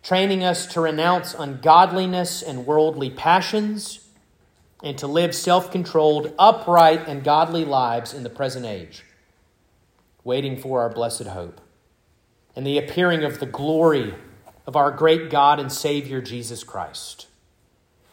training 0.00 0.44
us 0.44 0.66
to 0.66 0.80
renounce 0.80 1.34
ungodliness 1.34 2.40
and 2.40 2.66
worldly 2.66 3.10
passions, 3.10 4.06
and 4.84 4.96
to 4.98 5.08
live 5.08 5.34
self 5.34 5.72
controlled, 5.72 6.32
upright, 6.38 7.08
and 7.08 7.24
godly 7.24 7.64
lives 7.64 8.14
in 8.14 8.22
the 8.22 8.30
present 8.30 8.64
age, 8.64 9.04
waiting 10.22 10.56
for 10.56 10.82
our 10.82 10.88
blessed 10.88 11.26
hope 11.26 11.60
and 12.54 12.64
the 12.64 12.78
appearing 12.78 13.24
of 13.24 13.40
the 13.40 13.46
glory 13.46 14.14
of 14.66 14.76
our 14.76 14.90
great 14.90 15.30
God 15.30 15.60
and 15.60 15.70
Savior 15.70 16.20
Jesus 16.20 16.64
Christ, 16.64 17.26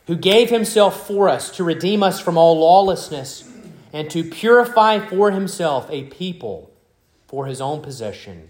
who 0.07 0.15
gave 0.15 0.49
himself 0.49 1.07
for 1.07 1.27
us 1.27 1.49
to 1.57 1.63
redeem 1.63 2.03
us 2.03 2.19
from 2.19 2.37
all 2.37 2.59
lawlessness 2.59 3.49
and 3.91 4.09
to 4.11 4.23
purify 4.23 4.99
for 4.99 5.31
himself 5.31 5.87
a 5.89 6.03
people 6.05 6.71
for 7.27 7.47
his 7.47 7.59
own 7.59 7.81
possession 7.81 8.49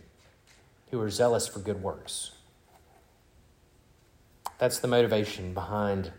who 0.91 0.99
are 0.99 1.09
zealous 1.09 1.47
for 1.47 1.59
good 1.59 1.81
works. 1.81 2.31
That's 4.59 4.79
the 4.79 4.87
motivation 4.87 5.53
behind 5.53 6.11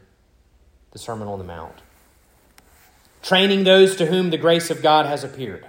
the 0.92 0.98
Sermon 0.98 1.28
on 1.28 1.38
the 1.38 1.44
Mount. 1.44 1.82
Training 3.22 3.64
those 3.64 3.96
to 3.96 4.06
whom 4.06 4.30
the 4.30 4.38
grace 4.38 4.70
of 4.70 4.82
God 4.82 5.06
has 5.06 5.24
appeared 5.24 5.66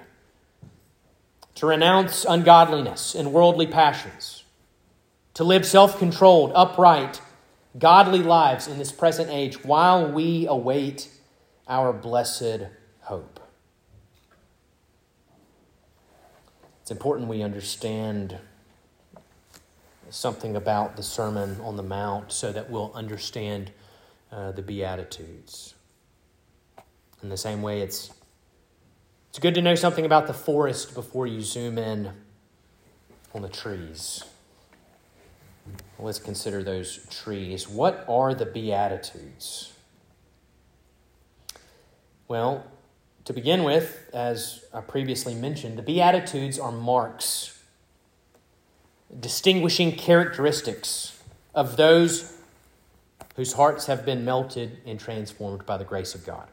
to 1.56 1.66
renounce 1.66 2.26
ungodliness 2.26 3.16
and 3.16 3.34
worldly 3.34 3.68
passions, 3.68 4.45
to 5.36 5.44
live 5.44 5.66
self 5.66 6.00
controlled, 6.00 6.52
upright, 6.56 7.22
godly 7.78 8.20
lives 8.20 8.68
in 8.68 8.78
this 8.80 8.92
present 8.92 9.30
age 9.30 9.64
while 9.64 10.12
we 10.12 10.48
await 10.48 11.10
our 11.68 11.94
blessed 11.94 12.62
hope. 13.02 13.40
It's 16.82 16.92
important 16.92 17.28
we 17.28 17.42
understand 17.44 18.38
something 20.10 20.56
about 20.56 20.96
the 20.96 21.04
Sermon 21.04 21.60
on 21.62 21.76
the 21.76 21.84
Mount 21.84 22.32
so 22.32 22.52
that 22.52 22.70
we'll 22.70 22.92
understand 22.94 23.72
uh, 24.32 24.52
the 24.52 24.62
Beatitudes. 24.62 25.74
In 27.22 27.30
the 27.30 27.38
same 27.38 27.62
way, 27.62 27.82
it's, 27.82 28.12
it's 29.30 29.40
good 29.40 29.56
to 29.56 29.62
know 29.62 29.76
something 29.76 30.06
about 30.06 30.28
the 30.28 30.34
forest 30.34 30.94
before 30.94 31.28
you 31.28 31.42
zoom 31.42 31.78
in 31.78 32.12
on 33.34 33.42
the 33.42 33.50
trees. 33.50 34.24
Let's 35.98 36.20
consider 36.20 36.64
those 36.64 37.06
trees. 37.10 37.68
What 37.68 38.06
are 38.08 38.34
the 38.34 38.46
Beatitudes? 38.46 39.74
Well, 42.28 42.66
to 43.26 43.34
begin 43.34 43.64
with, 43.64 44.10
as 44.14 44.66
I 44.74 44.82
previously 44.82 45.34
mentioned, 45.34 45.78
the 45.78 45.84
Beatitudes 45.84 46.60
are 46.60 46.72
marks, 46.72 47.64
distinguishing 49.20 49.94
characteristics 49.94 51.22
of 51.54 51.78
those 51.78 52.36
whose 53.36 53.54
hearts 53.54 53.88
have 53.88 54.06
been 54.06 54.24
melted 54.26 54.80
and 54.86 55.00
transformed 55.00 55.66
by 55.66 55.78
the 55.78 55.84
grace 55.84 56.16
of 56.16 56.26
God. 56.26 56.48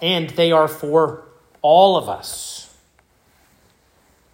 And 0.00 0.30
they 0.30 0.52
are 0.52 0.68
for 0.68 1.24
all 1.60 1.96
of 1.96 2.08
us. 2.08 2.76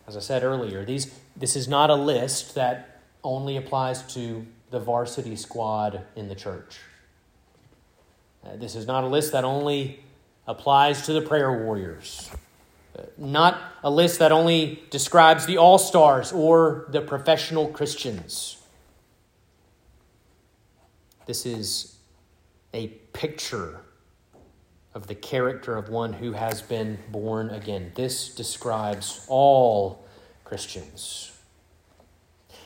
As 0.07 0.17
I 0.17 0.21
said 0.21 0.45
earlier, 0.45 0.85
these, 0.85 1.19
this 1.37 1.57
is 1.57 1.69
not 1.69 1.91
a 1.91 1.95
list 1.95 2.55
that 2.55 3.01
only 3.23 3.57
applies 3.57 4.03
to 4.15 4.47
the 4.71 4.79
varsity 4.79 5.37
squad 5.37 6.03
in 6.17 6.29
the 6.29 6.35
church. 6.35 6.79
Uh, 8.45 8.57
this 8.57 8.75
is 8.75 8.87
not 8.87 9.05
a 9.05 9.07
list 9.07 9.33
that 9.33 9.45
only 9.45 10.05
applies 10.47 11.07
to 11.07 11.13
the 11.13 11.23
prayer 11.23 11.65
warriors, 11.65 12.31
uh, 12.99 13.03
not 13.17 13.61
a 13.83 13.91
list 13.91 14.19
that 14.19 14.31
only 14.33 14.83
describes 14.91 15.47
the 15.47 15.57
all 15.57 15.79
stars 15.79 16.33
or 16.33 16.87
the 16.91 17.01
professional 17.01 17.69
Christians. 17.69 18.59
This 21.27 21.47
is 21.47 21.97
a 22.75 22.89
picture 23.15 23.81
of 24.93 25.07
the 25.07 25.15
character 25.15 25.77
of 25.77 25.89
one 25.89 26.13
who 26.13 26.33
has 26.33 26.61
been 26.61 26.99
born 27.11 27.51
again. 27.51 27.93
This 27.95 28.29
describes 28.29 29.25
all 29.29 30.04
Christians. 30.55 31.33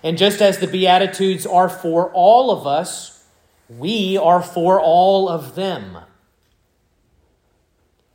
And 0.03 0.19
just 0.19 0.43
as 0.43 0.59
the 0.59 0.67
Beatitudes 0.67 1.47
are 1.47 1.71
for 1.71 2.13
all 2.13 2.51
of 2.51 2.67
us, 2.67 3.25
we 3.67 4.19
are 4.19 4.43
for 4.43 4.79
all 4.79 5.27
of 5.27 5.55
them. 5.55 5.97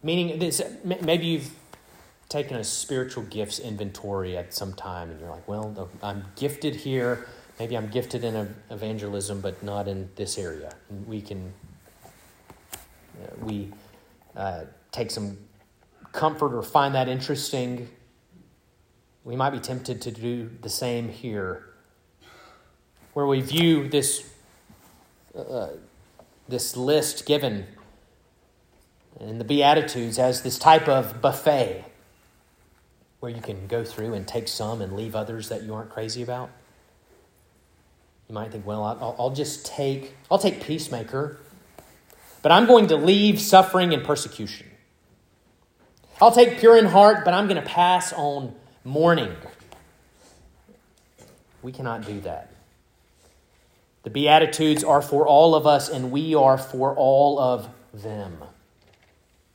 Meaning, 0.04 0.38
this, 0.38 0.62
maybe 0.84 1.26
you've 1.26 1.56
taken 2.30 2.58
a 2.58 2.64
spiritual 2.64 3.24
gifts 3.24 3.58
inventory 3.58 4.38
at 4.38 4.54
some 4.54 4.74
time 4.74 5.10
and 5.10 5.20
you're 5.20 5.32
like, 5.32 5.48
well, 5.48 5.90
I'm 6.04 6.24
gifted 6.36 6.76
here. 6.76 7.26
Maybe 7.58 7.76
I'm 7.76 7.88
gifted 7.88 8.24
in 8.24 8.54
evangelism, 8.70 9.42
but 9.42 9.64
not 9.64 9.88
in 9.88 10.08
this 10.16 10.38
area. 10.38 10.76
We 11.08 11.20
can, 11.20 11.52
uh, 13.20 13.26
we 13.42 13.72
uh, 14.36 14.66
take 14.92 15.10
some 15.10 15.40
comfort 16.12 16.56
or 16.56 16.62
find 16.62 16.94
that 16.94 17.10
interesting. 17.10 17.90
We 19.24 19.36
might 19.36 19.52
be 19.52 19.60
tempted 19.60 20.02
to 20.02 20.12
do 20.12 20.50
the 20.62 20.70
same 20.70 21.10
here, 21.10 21.70
where 23.14 23.26
we 23.26 23.40
view 23.42 23.88
this 23.88 24.30
uh, 25.36 25.70
this 26.48 26.76
list 26.76 27.26
given 27.26 27.66
in 29.20 29.38
the 29.38 29.44
Beatitudes 29.44 30.20
as 30.20 30.42
this 30.42 30.60
type 30.60 30.88
of 30.88 31.22
buffet 31.22 31.86
where 33.20 33.32
you 33.32 33.42
can 33.42 33.68
go 33.68 33.86
through 33.86 34.14
and 34.14 34.28
take 34.28 34.50
some 34.50 34.82
and 34.82 34.98
leave 34.98 35.16
others 35.16 35.48
that 35.48 35.64
you 35.64 35.74
aren't 35.74 35.90
crazy 35.90 36.22
about. 36.22 36.50
You 38.28 38.36
might 38.36 38.52
think, 38.52 38.66
well, 38.66 38.84
I'll, 38.84 39.16
I'll 39.18 39.30
just 39.30 39.66
take, 39.66 40.16
I'll 40.30 40.38
take 40.38 40.62
peacemaker, 40.62 41.40
but 42.42 42.52
I'm 42.52 42.66
going 42.66 42.88
to 42.88 42.98
leave 42.98 43.40
suffering 43.40 43.94
and 43.94 44.04
persecution. 44.04 44.68
I'll 46.22 46.34
take 46.34 46.60
pure 46.60 46.78
in 46.78 46.86
heart, 46.86 47.24
but 47.24 47.34
I'm 47.34 47.48
going 47.48 47.62
to 47.62 47.68
pass 47.68 48.12
on 48.12 48.56
mourning. 48.84 49.36
We 51.62 51.72
cannot 51.72 52.06
do 52.06 52.20
that. 52.22 52.52
The 54.04 54.10
Beatitudes 54.10 54.84
are 54.84 55.02
for 55.02 55.26
all 55.26 55.56
of 55.56 55.66
us, 55.66 55.90
and 55.90 56.12
we 56.12 56.36
are 56.36 56.58
for 56.58 56.94
all 56.96 57.40
of 57.40 57.70
them. 57.94 58.38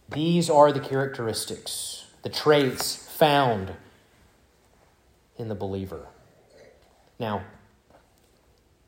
These 0.09 0.49
are 0.49 0.73
the 0.73 0.81
characteristics, 0.81 2.07
the 2.23 2.31
traits 2.31 2.97
found 2.97 3.75
in 5.37 5.49
the 5.49 5.55
believer. 5.55 6.07
Now, 7.21 7.43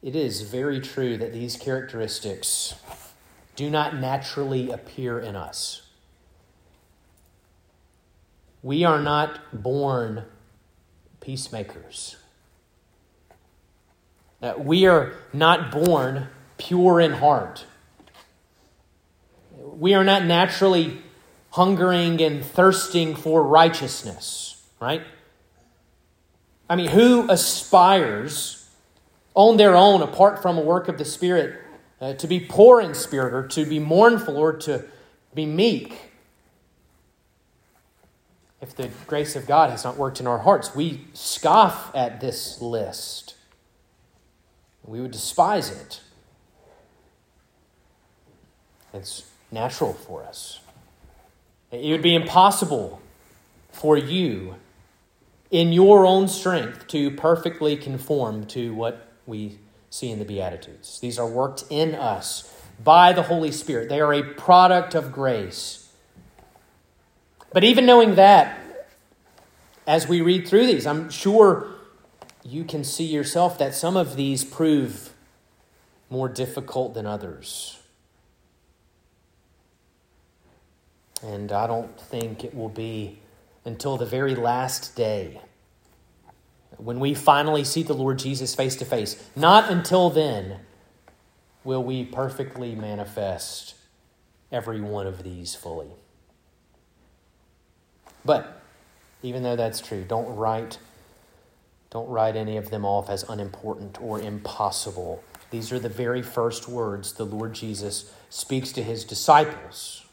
it 0.02 0.16
is 0.16 0.42
very 0.42 0.80
true 0.80 1.18
that 1.18 1.34
these 1.34 1.56
characteristics 1.56 2.74
do 3.54 3.68
not 3.68 3.96
naturally 3.96 4.70
appear 4.70 5.20
in 5.20 5.36
us. 5.36 5.82
We 8.62 8.84
are 8.84 9.00
not 9.00 9.62
born 9.62 10.24
peacemakers. 11.20 12.16
Uh, 14.42 14.54
we 14.58 14.86
are 14.86 15.14
not 15.32 15.70
born 15.70 16.28
pure 16.56 17.00
in 17.00 17.12
heart. 17.12 17.66
We 19.56 19.94
are 19.94 20.04
not 20.04 20.24
naturally 20.24 21.02
hungering 21.52 22.20
and 22.22 22.44
thirsting 22.44 23.14
for 23.14 23.42
righteousness, 23.42 24.62
right? 24.80 25.02
I 26.68 26.76
mean, 26.76 26.88
who 26.88 27.30
aspires 27.30 28.68
on 29.34 29.56
their 29.56 29.76
own, 29.76 30.02
apart 30.02 30.40
from 30.40 30.56
a 30.56 30.60
work 30.60 30.88
of 30.88 30.98
the 30.98 31.04
Spirit, 31.04 31.60
uh, 32.00 32.14
to 32.14 32.26
be 32.26 32.40
poor 32.40 32.80
in 32.80 32.94
spirit 32.94 33.34
or 33.34 33.46
to 33.48 33.64
be 33.66 33.78
mournful 33.78 34.36
or 34.36 34.52
to 34.54 34.84
be 35.34 35.46
meek? 35.46 36.09
If 38.60 38.76
the 38.76 38.90
grace 39.06 39.36
of 39.36 39.46
God 39.46 39.70
has 39.70 39.84
not 39.84 39.96
worked 39.96 40.20
in 40.20 40.26
our 40.26 40.38
hearts, 40.38 40.74
we 40.74 41.06
scoff 41.14 41.94
at 41.94 42.20
this 42.20 42.60
list 42.60 43.34
we 44.90 45.00
would 45.00 45.12
despise 45.12 45.70
it. 45.70 46.00
It's 48.92 49.30
natural 49.52 49.92
for 49.92 50.24
us. 50.24 50.60
It 51.70 51.92
would 51.92 52.02
be 52.02 52.14
impossible 52.14 53.00
for 53.70 53.96
you, 53.96 54.56
in 55.50 55.72
your 55.72 56.04
own 56.04 56.26
strength, 56.26 56.88
to 56.88 57.12
perfectly 57.12 57.76
conform 57.76 58.46
to 58.46 58.74
what 58.74 59.12
we 59.26 59.58
see 59.90 60.10
in 60.10 60.18
the 60.18 60.24
Beatitudes. 60.24 60.98
These 60.98 61.18
are 61.20 61.26
worked 61.26 61.64
in 61.70 61.94
us 61.94 62.52
by 62.82 63.12
the 63.12 63.22
Holy 63.22 63.52
Spirit, 63.52 63.88
they 63.90 64.00
are 64.00 64.14
a 64.14 64.22
product 64.22 64.94
of 64.94 65.12
grace. 65.12 65.79
But 67.52 67.64
even 67.64 67.84
knowing 67.84 68.14
that, 68.14 68.58
as 69.86 70.06
we 70.06 70.20
read 70.20 70.46
through 70.46 70.66
these, 70.66 70.86
I'm 70.86 71.10
sure 71.10 71.68
you 72.44 72.64
can 72.64 72.84
see 72.84 73.04
yourself 73.04 73.58
that 73.58 73.74
some 73.74 73.96
of 73.96 74.16
these 74.16 74.44
prove 74.44 75.12
more 76.08 76.28
difficult 76.28 76.94
than 76.94 77.06
others. 77.06 77.80
And 81.22 81.52
I 81.52 81.66
don't 81.66 82.00
think 82.00 82.44
it 82.44 82.54
will 82.54 82.68
be 82.68 83.18
until 83.64 83.96
the 83.96 84.06
very 84.06 84.34
last 84.34 84.96
day 84.96 85.40
when 86.78 86.98
we 86.98 87.14
finally 87.14 87.62
see 87.62 87.82
the 87.82 87.92
Lord 87.92 88.18
Jesus 88.18 88.54
face 88.54 88.76
to 88.76 88.84
face. 88.84 89.22
Not 89.36 89.70
until 89.70 90.08
then 90.08 90.60
will 91.62 91.84
we 91.84 92.04
perfectly 92.04 92.74
manifest 92.74 93.74
every 94.50 94.80
one 94.80 95.06
of 95.06 95.22
these 95.22 95.54
fully. 95.54 95.90
But 98.24 98.60
even 99.22 99.42
though 99.42 99.56
that's 99.56 99.80
true, 99.80 100.04
don't 100.06 100.36
write 100.36 100.78
don't 101.90 102.08
write 102.08 102.36
any 102.36 102.56
of 102.56 102.70
them 102.70 102.84
off 102.84 103.10
as 103.10 103.24
unimportant 103.28 104.00
or 104.00 104.20
impossible. 104.20 105.24
These 105.50 105.72
are 105.72 105.80
the 105.80 105.88
very 105.88 106.22
first 106.22 106.68
words 106.68 107.12
the 107.14 107.26
Lord 107.26 107.52
Jesus 107.52 108.14
speaks 108.28 108.70
to 108.72 108.82
his 108.82 109.04
disciples. 109.04 110.04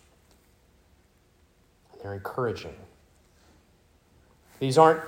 They're 2.01 2.15
encouraging. 2.15 2.73
These 4.59 4.79
aren't 4.79 5.01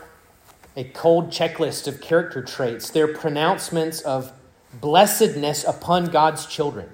a 0.78 0.84
cold 0.84 1.32
checklist 1.32 1.88
of 1.88 2.00
character 2.00 2.44
traits, 2.44 2.92
they're 2.92 3.08
pronouncements 3.08 4.02
of 4.02 4.32
blessedness 4.80 5.64
upon 5.64 6.06
God's 6.06 6.46
children. 6.46 6.88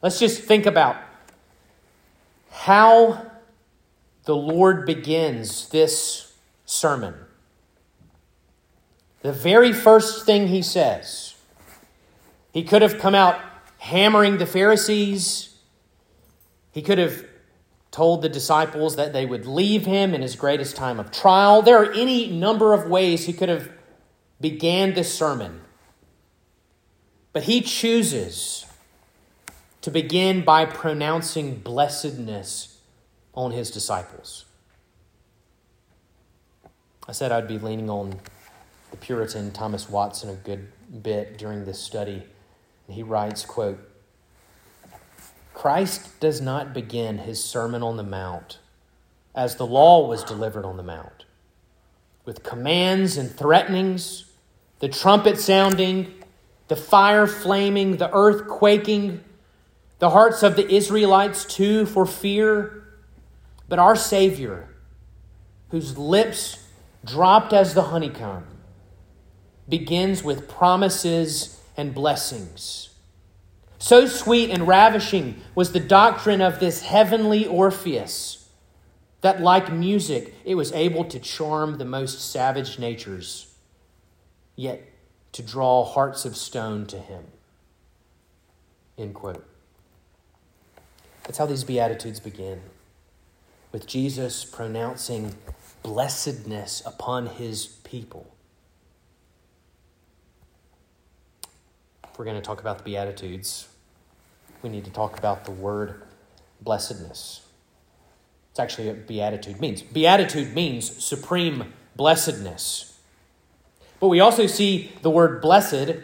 Let's 0.00 0.18
just 0.18 0.40
think 0.40 0.64
about 0.64 0.96
how 2.50 3.31
the 4.24 4.36
Lord 4.36 4.86
begins 4.86 5.68
this 5.68 6.32
sermon. 6.64 7.14
The 9.22 9.32
very 9.32 9.72
first 9.72 10.26
thing 10.26 10.48
he 10.48 10.62
says, 10.62 11.34
he 12.52 12.62
could 12.62 12.82
have 12.82 12.98
come 12.98 13.14
out 13.14 13.40
hammering 13.78 14.38
the 14.38 14.46
Pharisees. 14.46 15.56
He 16.72 16.82
could 16.82 16.98
have 16.98 17.24
told 17.90 18.22
the 18.22 18.28
disciples 18.28 18.96
that 18.96 19.12
they 19.12 19.26
would 19.26 19.46
leave 19.46 19.86
him 19.86 20.14
in 20.14 20.22
his 20.22 20.36
greatest 20.36 20.76
time 20.76 20.98
of 20.98 21.10
trial. 21.10 21.62
There 21.62 21.82
are 21.82 21.92
any 21.92 22.30
number 22.30 22.72
of 22.72 22.88
ways 22.88 23.26
he 23.26 23.32
could 23.32 23.48
have 23.48 23.70
began 24.40 24.94
this 24.94 25.12
sermon. 25.12 25.60
But 27.32 27.44
he 27.44 27.60
chooses 27.60 28.66
to 29.82 29.90
begin 29.90 30.44
by 30.44 30.64
pronouncing 30.64 31.56
blessedness 31.56 32.71
on 33.34 33.52
his 33.52 33.70
disciples. 33.70 34.44
I 37.08 37.12
said 37.12 37.32
I'd 37.32 37.48
be 37.48 37.58
leaning 37.58 37.90
on 37.90 38.18
the 38.90 38.96
Puritan 38.96 39.50
Thomas 39.52 39.88
Watson 39.88 40.30
a 40.30 40.34
good 40.34 40.68
bit 41.02 41.38
during 41.38 41.64
this 41.64 41.78
study. 41.78 42.22
He 42.88 43.02
writes, 43.02 43.44
quote, 43.44 43.78
Christ 45.54 46.20
does 46.20 46.40
not 46.40 46.74
begin 46.74 47.18
his 47.18 47.42
Sermon 47.42 47.82
on 47.82 47.96
the 47.96 48.02
Mount 48.02 48.58
as 49.34 49.56
the 49.56 49.66
law 49.66 50.06
was 50.06 50.22
delivered 50.24 50.64
on 50.64 50.76
the 50.76 50.82
Mount, 50.82 51.24
with 52.24 52.42
commands 52.42 53.16
and 53.16 53.30
threatenings, 53.30 54.26
the 54.80 54.88
trumpet 54.88 55.38
sounding, 55.38 56.12
the 56.68 56.76
fire 56.76 57.26
flaming, 57.26 57.96
the 57.96 58.10
earth 58.12 58.46
quaking, 58.46 59.22
the 60.00 60.10
hearts 60.10 60.42
of 60.42 60.56
the 60.56 60.68
Israelites 60.68 61.44
too 61.44 61.86
for 61.86 62.04
fear. 62.04 62.81
But 63.72 63.78
our 63.78 63.96
Savior, 63.96 64.68
whose 65.70 65.96
lips 65.96 66.62
dropped 67.06 67.54
as 67.54 67.72
the 67.72 67.84
honeycomb, 67.84 68.44
begins 69.66 70.22
with 70.22 70.46
promises 70.46 71.58
and 71.74 71.94
blessings. 71.94 72.90
So 73.78 74.04
sweet 74.04 74.50
and 74.50 74.68
ravishing 74.68 75.40
was 75.54 75.72
the 75.72 75.80
doctrine 75.80 76.42
of 76.42 76.60
this 76.60 76.82
heavenly 76.82 77.46
Orpheus 77.46 78.46
that, 79.22 79.40
like 79.40 79.72
music, 79.72 80.34
it 80.44 80.56
was 80.56 80.70
able 80.72 81.04
to 81.06 81.18
charm 81.18 81.78
the 81.78 81.86
most 81.86 82.30
savage 82.30 82.78
natures, 82.78 83.54
yet 84.54 84.82
to 85.32 85.42
draw 85.42 85.82
hearts 85.82 86.26
of 86.26 86.36
stone 86.36 86.84
to 86.88 86.98
him. 86.98 87.24
End 88.98 89.14
quote. 89.14 89.46
That's 91.24 91.38
how 91.38 91.46
these 91.46 91.64
Beatitudes 91.64 92.20
begin, 92.20 92.60
with 93.72 93.86
Jesus 93.86 94.44
pronouncing 94.44 95.34
blessedness 95.82 96.82
upon 96.86 97.26
his 97.26 97.66
people. 97.66 98.32
If 102.04 102.18
we're 102.18 102.26
going 102.26 102.36
to 102.36 102.42
talk 102.42 102.60
about 102.60 102.78
the 102.78 102.84
Beatitudes, 102.84 103.68
we 104.62 104.68
need 104.68 104.84
to 104.84 104.90
talk 104.90 105.18
about 105.18 105.44
the 105.44 105.50
word 105.50 106.02
blessedness. 106.60 107.40
It's 108.50 108.60
actually 108.60 108.88
what 108.88 109.06
beatitude 109.06 109.60
means. 109.60 109.80
Beatitude 109.80 110.54
means 110.54 111.02
supreme 111.02 111.72
blessedness. 111.96 113.00
But 113.98 114.08
we 114.08 114.20
also 114.20 114.46
see 114.46 114.92
the 115.00 115.08
word 115.08 115.40
blessed 115.40 115.96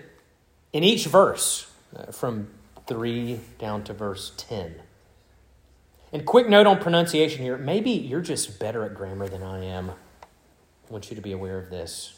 in 0.72 0.82
each 0.82 1.04
verse, 1.06 1.70
uh, 1.94 2.10
from 2.10 2.48
3 2.86 3.40
down 3.58 3.84
to 3.84 3.92
verse 3.92 4.32
10. 4.38 4.76
And 6.12 6.24
quick 6.24 6.48
note 6.48 6.66
on 6.66 6.78
pronunciation 6.80 7.42
here 7.42 7.58
maybe 7.58 7.90
you're 7.90 8.20
just 8.20 8.58
better 8.58 8.84
at 8.84 8.94
grammar 8.94 9.28
than 9.28 9.42
I 9.42 9.64
am. 9.64 9.90
I 9.90 10.92
want 10.92 11.10
you 11.10 11.16
to 11.16 11.22
be 11.22 11.32
aware 11.32 11.58
of 11.58 11.70
this. 11.70 12.14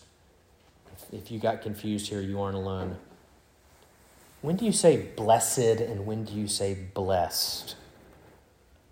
If 1.12 1.30
you 1.30 1.40
got 1.40 1.62
confused 1.62 2.08
here, 2.08 2.20
you 2.20 2.40
aren't 2.40 2.56
alone. 2.56 2.96
When 4.42 4.56
do 4.56 4.64
you 4.64 4.72
say 4.72 5.08
blessed 5.16 5.58
and 5.58 6.06
when 6.06 6.24
do 6.24 6.32
you 6.32 6.46
say 6.46 6.74
blessed? 6.94 7.74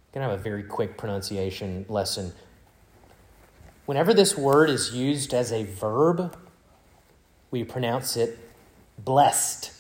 I'm 0.09 0.21
going 0.21 0.27
to 0.27 0.31
have 0.31 0.41
a 0.41 0.43
very 0.43 0.63
quick 0.63 0.97
pronunciation 0.97 1.87
lesson. 1.89 2.33
Whenever 3.87 4.13
this 4.13 4.37
word 4.37 4.69
is 4.69 4.95
used 4.95 5.33
as 5.33 5.53
a 5.53 5.65
verb, 5.65 6.37
we 7.51 7.63
pronounce 7.63 8.17
it 8.17 8.39
blessed. 8.99 9.73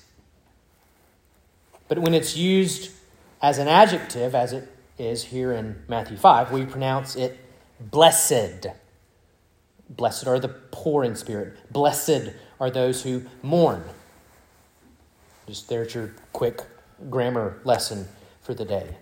But 1.88 1.98
when 1.98 2.14
it's 2.14 2.36
used 2.36 2.90
as 3.42 3.58
an 3.58 3.68
adjective, 3.68 4.34
as 4.34 4.52
it 4.52 4.68
is 4.98 5.24
here 5.24 5.52
in 5.52 5.82
Matthew 5.88 6.16
5, 6.16 6.52
we 6.52 6.66
pronounce 6.66 7.16
it 7.16 7.38
blessed. 7.80 8.66
Blessed 9.88 10.26
are 10.26 10.38
the 10.38 10.48
poor 10.48 11.04
in 11.04 11.16
spirit. 11.16 11.56
Blessed 11.72 12.30
are 12.60 12.70
those 12.70 13.02
who 13.02 13.22
mourn. 13.42 13.84
Just 15.46 15.68
there's 15.68 15.94
your 15.94 16.14
quick 16.32 16.60
grammar 17.08 17.60
lesson 17.64 18.08
for 18.42 18.54
the 18.54 18.64
day. 18.64 18.96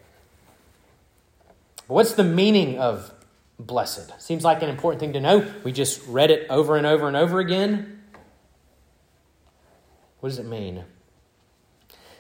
what's 1.87 2.15
the 2.15 2.25
meaning 2.25 2.79
of 2.79 3.13
blessed? 3.59 4.21
Seems 4.21 4.45
like 4.45 4.63
an 4.63 4.69
important 4.69 5.01
thing 5.01 5.13
to 5.15 5.21
know. 5.21 5.47
We 5.65 5.73
just 5.73 6.07
read 6.07 6.31
it 6.31 6.47
over 6.51 6.77
and 6.77 6.87
over 6.87 7.09
and 7.09 7.17
over 7.17 7.41
again. 7.41 8.03
What 10.21 10.31
does 10.31 10.39
it 10.39 10.47
mean? 10.47 10.85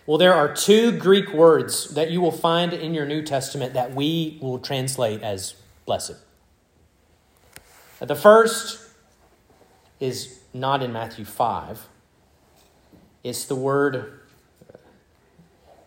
Well, 0.07 0.19
there 0.19 0.35
are 0.35 0.55
two 0.55 0.93
Greek 0.93 1.33
words 1.33 1.89
that 1.95 2.13
you 2.13 2.21
will 2.21 2.31
find 2.31 2.73
in 2.73 2.95
your 2.95 3.07
New 3.07 3.23
Testament 3.23 3.75
that 3.75 3.93
we 3.93 4.39
will 4.41 4.61
translate 4.61 5.21
as 5.21 5.57
blessed. 5.85 6.15
The 7.99 8.15
first 8.15 8.89
is 9.99 10.39
not 10.55 10.81
in 10.81 10.93
Matthew 10.93 11.25
5, 11.25 11.89
it's 13.25 13.47
the 13.47 13.57
word 13.57 14.21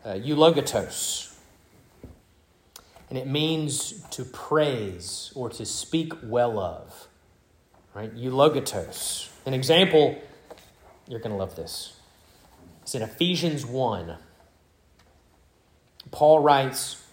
uh, 0.03 0.09
eulogetos. 0.09 1.33
And 3.09 3.17
it 3.17 3.25
means 3.25 4.01
to 4.11 4.25
praise 4.25 5.31
or 5.33 5.49
to 5.49 5.65
speak 5.65 6.11
well 6.21 6.59
of. 6.59 7.07
Right? 7.93 8.13
Eulogetos. 8.13 9.29
An 9.45 9.53
example, 9.53 10.21
you're 11.07 11.19
going 11.19 11.31
to 11.31 11.37
love 11.37 11.55
this. 11.55 11.98
It's 12.89 12.95
in 12.95 13.03
Ephesians 13.03 13.67
1. 13.67 14.15
Paul 16.09 16.39
writes, 16.39 17.03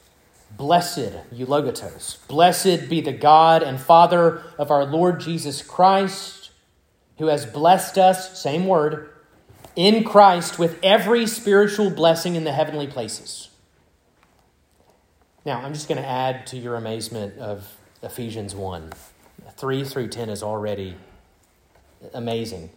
Blessed, 0.51 1.13
eulogetos, 1.31 2.27
blessed 2.29 2.89
be 2.89 3.03
the 3.03 3.13
God 3.13 3.63
and 3.63 3.79
Father 3.79 4.41
of 4.57 4.71
our 4.71 4.87
Lord 4.87 5.21
Jesus 5.21 5.61
Christ, 5.61 6.49
who 7.19 7.27
has 7.27 7.45
blessed 7.45 7.99
us, 7.99 8.41
same 8.41 8.67
word, 8.67 9.11
in 9.75 10.03
Christ 10.03 10.59
with 10.59 10.79
every 10.83 11.27
spiritual 11.27 11.91
blessing 11.91 12.37
in 12.37 12.45
the 12.45 12.53
heavenly 12.53 12.87
places. 12.87 13.51
Now, 15.45 15.61
I'm 15.61 15.75
just 15.75 15.91
going 15.91 16.01
to 16.01 16.09
add 16.09 16.47
to 16.47 16.57
your 16.57 16.77
amazement 16.77 17.37
of 17.39 17.71
Ephesians 18.03 18.55
1. 18.55 18.95
3 19.59 19.85
through 19.85 20.09
10 20.09 20.31
is 20.31 20.43
already 20.43 20.97
amazing. 22.15 22.71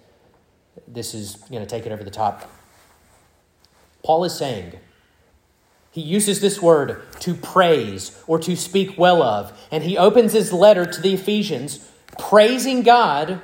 This 0.86 1.14
is 1.14 1.36
going 1.50 1.64
to 1.64 1.66
take 1.66 1.86
it 1.86 1.94
over 1.94 2.04
the 2.04 2.12
top. 2.12 2.59
Paul 4.04 4.24
is 4.24 4.38
saying, 4.38 4.80
he 5.92 6.02
uses 6.02 6.40
this 6.40 6.62
word 6.62 7.02
to 7.22 7.34
praise 7.34 8.22
or 8.28 8.38
to 8.40 8.56
speak 8.56 8.98
well 8.98 9.24
of, 9.24 9.52
and 9.72 9.84
he 9.84 9.98
opens 9.98 10.34
his 10.34 10.54
letter 10.54 10.86
to 10.86 11.02
the 11.02 11.14
Ephesians 11.16 11.90
praising 12.18 12.84
God 12.84 13.42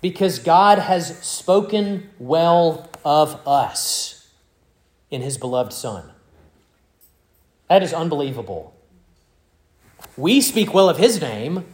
because 0.00 0.38
God 0.38 0.78
has 0.78 1.18
spoken 1.18 2.08
well 2.18 2.88
of 3.04 3.46
us 3.46 4.28
in 5.10 5.20
his 5.20 5.36
beloved 5.36 5.72
Son. 5.72 6.10
That 7.68 7.82
is 7.82 7.92
unbelievable. 7.92 8.74
We 10.16 10.40
speak 10.40 10.72
well 10.72 10.88
of 10.88 10.96
his 10.96 11.20
name, 11.20 11.66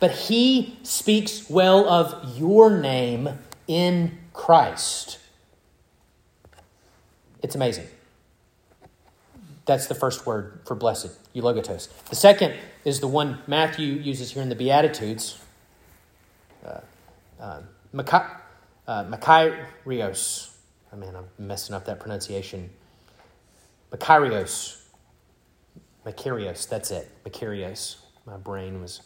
but 0.00 0.10
he 0.10 0.78
speaks 0.82 1.48
well 1.48 1.88
of 1.88 2.36
your 2.36 2.70
name 2.70 3.38
in 3.68 4.18
Christ. 4.32 5.19
It's 7.42 7.54
amazing. 7.54 7.86
That's 9.66 9.86
the 9.86 9.94
first 9.94 10.26
word 10.26 10.60
for 10.64 10.74
blessed, 10.74 11.10
eulogetos. 11.34 11.88
The 12.08 12.16
second 12.16 12.54
is 12.84 13.00
the 13.00 13.06
one 13.06 13.38
Matthew 13.46 13.94
uses 13.94 14.32
here 14.32 14.42
in 14.42 14.48
the 14.48 14.54
Beatitudes, 14.54 15.38
uh, 16.66 16.80
uh, 17.40 17.60
Makarios. 17.94 18.38
Uh, 18.86 19.04
oh 20.92 20.96
man, 20.96 21.14
I'm 21.16 21.46
messing 21.46 21.74
up 21.74 21.84
that 21.84 22.00
pronunciation. 22.00 22.70
Makarios. 23.92 24.80
Makarios, 26.04 26.68
that's 26.68 26.90
it. 26.90 27.08
Makarios. 27.24 27.96
My 28.26 28.36
brain 28.36 28.80
was 28.80 29.02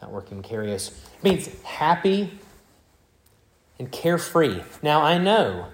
not 0.00 0.12
working. 0.12 0.42
Makarios. 0.42 0.92
Means 1.22 1.48
happy 1.62 2.38
and 3.78 3.90
carefree. 3.90 4.62
Now, 4.82 5.02
I 5.02 5.18
know 5.18 5.68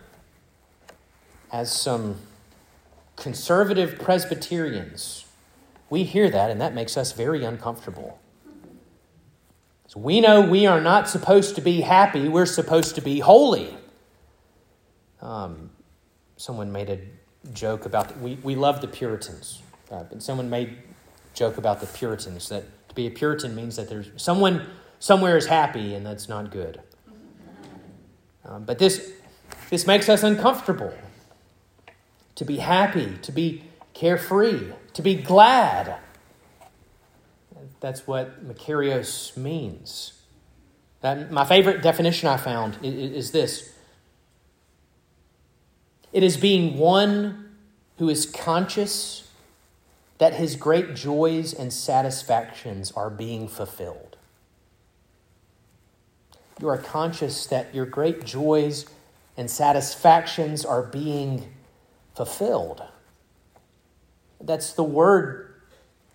as 1.55 1.71
some 1.71 2.17
conservative 3.15 3.97
Presbyterians, 4.01 5.25
we 5.89 6.03
hear 6.03 6.29
that 6.29 6.51
and 6.51 6.61
that 6.61 6.75
makes 6.75 6.97
us 6.97 7.13
very 7.13 7.45
uncomfortable. 7.45 8.19
So 9.87 10.01
we 10.01 10.21
know 10.21 10.41
we 10.41 10.67
are 10.67 10.81
not 10.81 11.09
supposed 11.09 11.55
to 11.55 11.61
be 11.61 11.83
happy, 11.83 12.29
we're 12.29 12.45
supposed 12.45 12.97
to 12.97 13.01
be 13.01 13.21
holy. 13.21 13.73
Um, 15.23 15.71
someone 16.37 16.73
made 16.73 16.91
a 16.91 16.99
joke 17.53 17.87
about, 17.87 18.09
the, 18.09 18.19
we, 18.19 18.35
we 18.43 18.57
love 18.57 18.81
the 18.81 18.89
Puritans, 18.89 19.63
uh, 19.93 20.03
but 20.03 20.25
someone 20.25 20.51
made 20.51 20.79
joke 21.35 21.57
about 21.57 21.79
the 21.79 21.87
Puritans 21.87 22.49
that 22.49 22.65
to 22.89 22.97
be 22.97 23.07
a 23.07 23.11
Puritan 23.13 23.55
means 23.55 23.77
that 23.77 23.89
there's 23.89 24.11
someone 24.17 24.67
somewhere 24.99 25.37
is 25.37 25.47
happy 25.47 25.95
and 25.95 26.05
that's 26.05 26.29
not 26.29 26.51
good. 26.51 26.81
Um, 28.45 28.65
but 28.65 28.81
this 28.81 29.13
This 29.71 29.87
makes 29.87 30.09
us 30.09 30.25
uncomfortable. 30.25 30.93
To 32.37 32.45
be 32.45 32.59
happy, 32.59 33.17
to 33.23 33.33
be 33.33 33.65
carefree, 33.93 34.73
to 34.95 35.03
be 35.03 35.15
glad. 35.15 35.97
That's 37.81 38.07
what 38.07 38.47
Makarios 38.47 39.37
means. 39.37 40.15
That, 41.01 41.31
my 41.31 41.45
favorite 41.45 41.83
definition 41.83 42.29
I 42.29 42.39
found 42.39 42.79
is, 42.83 43.13
is 43.13 43.31
this 43.31 43.75
it 46.13 46.23
is 46.23 46.37
being 46.37 46.79
one 46.79 47.57
who 47.99 48.09
is 48.09 48.25
conscious 48.25 49.29
that 50.19 50.35
his 50.35 50.57
great 50.57 50.95
joys 50.95 51.53
and 51.53 51.73
satisfactions 51.73 52.93
are 52.93 53.11
being 53.11 53.49
fulfilled. 53.49 54.17
You 56.61 56.69
are 56.69 56.79
conscious 56.79 57.47
that 57.47 57.75
your 57.75 57.85
great 57.85 58.25
joys 58.25 58.87
and 59.37 59.51
satisfactions 59.51 60.65
are 60.65 60.83
being 60.83 61.53
fulfilled. 62.15 62.83
That's 64.41 64.73
the 64.73 64.85
word 64.85 65.55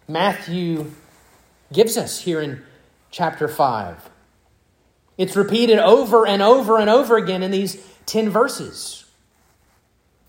Matthew 0.08 0.92
gives 1.72 1.98
us 1.98 2.22
here 2.22 2.42
in 2.42 2.64
chapter 3.12 3.48
5. 3.48 4.10
It's 5.18 5.36
repeated 5.36 5.80
over 5.80 6.26
and 6.26 6.42
over 6.42 6.80
and 6.80 6.90
over 6.90 7.18
again 7.18 7.44
in 7.44 7.52
these 7.52 7.86
10 8.06 8.30
verses. 8.30 9.06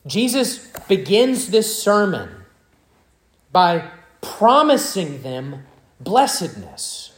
Jesus 0.06 0.66
begins 0.88 1.50
this 1.50 1.80
sermon 1.83 2.28
by 3.52 3.88
promising 4.20 5.22
them 5.22 5.64
blessedness. 6.00 7.12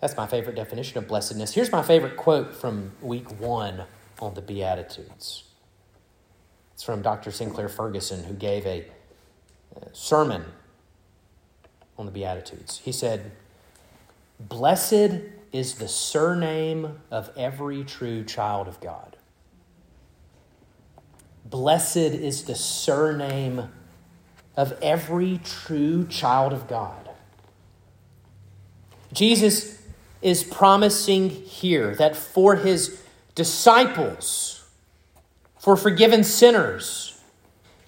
That's 0.00 0.16
my 0.16 0.26
favorite 0.26 0.56
definition 0.56 0.98
of 0.98 1.08
blessedness. 1.08 1.54
Here's 1.54 1.72
my 1.72 1.82
favorite 1.82 2.16
quote 2.16 2.54
from 2.54 2.92
week 3.00 3.40
one 3.40 3.84
on 4.20 4.34
the 4.34 4.42
Beatitudes. 4.42 5.45
It's 6.76 6.82
from 6.82 7.00
Dr. 7.00 7.30
Sinclair 7.30 7.70
Ferguson, 7.70 8.24
who 8.24 8.34
gave 8.34 8.66
a 8.66 8.84
uh, 9.74 9.86
sermon 9.94 10.44
on 11.96 12.04
the 12.04 12.12
Beatitudes. 12.12 12.82
He 12.84 12.92
said, 12.92 13.32
Blessed 14.38 15.22
is 15.52 15.76
the 15.76 15.88
surname 15.88 16.98
of 17.10 17.30
every 17.34 17.82
true 17.82 18.24
child 18.24 18.68
of 18.68 18.78
God. 18.82 19.16
Blessed 21.46 21.96
is 21.96 22.44
the 22.44 22.54
surname 22.54 23.70
of 24.54 24.76
every 24.82 25.40
true 25.42 26.06
child 26.06 26.52
of 26.52 26.68
God. 26.68 27.08
Jesus 29.14 29.80
is 30.20 30.44
promising 30.44 31.30
here 31.30 31.94
that 31.94 32.16
for 32.16 32.56
his 32.56 33.02
disciples, 33.34 34.55
for 35.66 35.76
forgiven 35.76 36.22
sinners, 36.22 37.20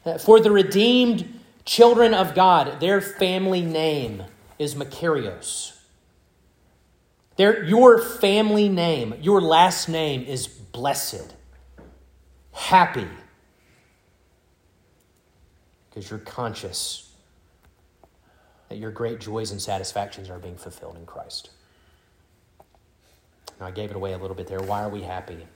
uh, 0.04 0.18
for 0.18 0.40
the 0.40 0.50
redeemed 0.50 1.40
children 1.64 2.12
of 2.12 2.34
God, 2.34 2.80
their 2.80 3.00
family 3.00 3.62
name 3.62 4.24
is 4.58 4.74
Makarios. 4.74 5.78
Their, 7.36 7.62
your 7.62 8.02
family 8.02 8.68
name, 8.68 9.14
your 9.20 9.40
last 9.40 9.88
name 9.88 10.24
is 10.24 10.48
blessed, 10.48 11.32
happy, 12.50 13.06
because 15.88 16.10
you're 16.10 16.18
conscious 16.18 17.12
that 18.70 18.78
your 18.78 18.90
great 18.90 19.20
joys 19.20 19.52
and 19.52 19.62
satisfactions 19.62 20.28
are 20.30 20.40
being 20.40 20.56
fulfilled 20.56 20.96
in 20.96 21.06
Christ. 21.06 21.50
Now, 23.60 23.66
I 23.66 23.70
gave 23.70 23.90
it 23.90 23.96
away 23.96 24.14
a 24.14 24.18
little 24.18 24.34
bit 24.34 24.48
there. 24.48 24.62
Why 24.62 24.82
are 24.82 24.88
we 24.88 25.02
happy? 25.02 25.46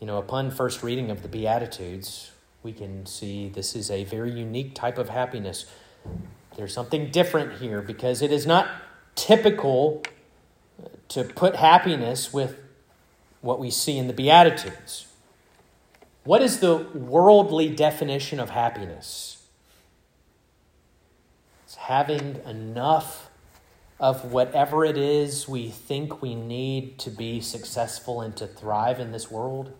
You 0.00 0.06
know, 0.06 0.18
upon 0.18 0.50
first 0.50 0.82
reading 0.82 1.10
of 1.10 1.22
the 1.22 1.28
Beatitudes, 1.28 2.32
we 2.62 2.72
can 2.72 3.06
see 3.06 3.48
this 3.48 3.74
is 3.74 3.90
a 3.90 4.04
very 4.04 4.30
unique 4.30 4.74
type 4.74 4.98
of 4.98 5.08
happiness. 5.08 5.66
There's 6.56 6.74
something 6.74 7.10
different 7.10 7.60
here 7.60 7.80
because 7.80 8.20
it 8.20 8.30
is 8.30 8.46
not 8.46 8.68
typical 9.14 10.02
uh, 10.82 10.88
to 11.08 11.24
put 11.24 11.56
happiness 11.56 12.32
with 12.32 12.58
what 13.40 13.58
we 13.58 13.70
see 13.70 13.96
in 13.96 14.06
the 14.06 14.12
Beatitudes. 14.12 15.06
What 16.24 16.42
is 16.42 16.60
the 16.60 16.76
worldly 16.76 17.68
definition 17.68 18.40
of 18.40 18.50
happiness? 18.50 19.46
It's 21.64 21.76
having 21.76 22.40
enough 22.44 23.30
of 23.98 24.30
whatever 24.30 24.84
it 24.84 24.98
is 24.98 25.48
we 25.48 25.70
think 25.70 26.20
we 26.20 26.34
need 26.34 26.98
to 26.98 27.10
be 27.10 27.40
successful 27.40 28.20
and 28.20 28.36
to 28.36 28.46
thrive 28.46 29.00
in 29.00 29.12
this 29.12 29.30
world. 29.30 29.72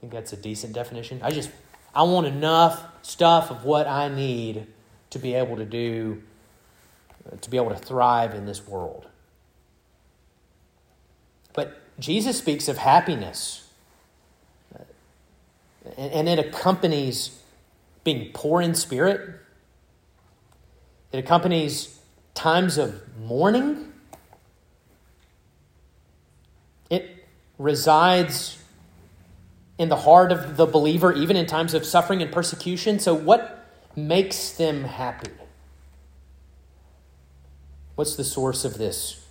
I 0.00 0.08
think 0.08 0.12
that's 0.14 0.32
a 0.32 0.36
decent 0.36 0.72
definition. 0.72 1.20
I 1.22 1.30
just 1.30 1.50
I 1.94 2.04
want 2.04 2.26
enough 2.26 2.82
stuff 3.02 3.50
of 3.50 3.64
what 3.64 3.86
I 3.86 4.08
need 4.08 4.66
to 5.10 5.18
be 5.18 5.34
able 5.34 5.56
to 5.56 5.66
do 5.66 6.22
uh, 7.30 7.36
to 7.36 7.50
be 7.50 7.58
able 7.58 7.68
to 7.68 7.76
thrive 7.76 8.34
in 8.34 8.46
this 8.46 8.66
world. 8.66 9.08
But 11.52 11.78
Jesus 11.98 12.38
speaks 12.38 12.66
of 12.66 12.78
happiness, 12.78 13.68
uh, 14.74 14.84
and 15.98 16.30
it 16.30 16.38
accompanies 16.38 17.38
being 18.02 18.30
poor 18.32 18.62
in 18.62 18.74
spirit, 18.74 19.38
it 21.12 21.18
accompanies 21.18 21.98
times 22.32 22.78
of 22.78 23.02
mourning, 23.18 23.92
it 26.88 27.26
resides 27.58 28.59
in 29.80 29.88
the 29.88 29.96
heart 29.96 30.30
of 30.30 30.58
the 30.58 30.66
believer, 30.66 31.10
even 31.10 31.36
in 31.36 31.46
times 31.46 31.72
of 31.72 31.86
suffering 31.86 32.20
and 32.20 32.30
persecution. 32.30 32.98
So, 32.98 33.14
what 33.14 33.66
makes 33.96 34.50
them 34.50 34.84
happy? 34.84 35.30
What's 37.94 38.14
the 38.14 38.22
source 38.22 38.66
of 38.66 38.76
this 38.76 39.26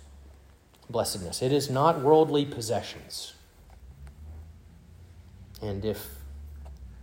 blessedness? 0.90 1.40
It 1.40 1.52
is 1.52 1.70
not 1.70 2.00
worldly 2.00 2.44
possessions. 2.44 3.34
And 5.62 5.84
if 5.84 6.08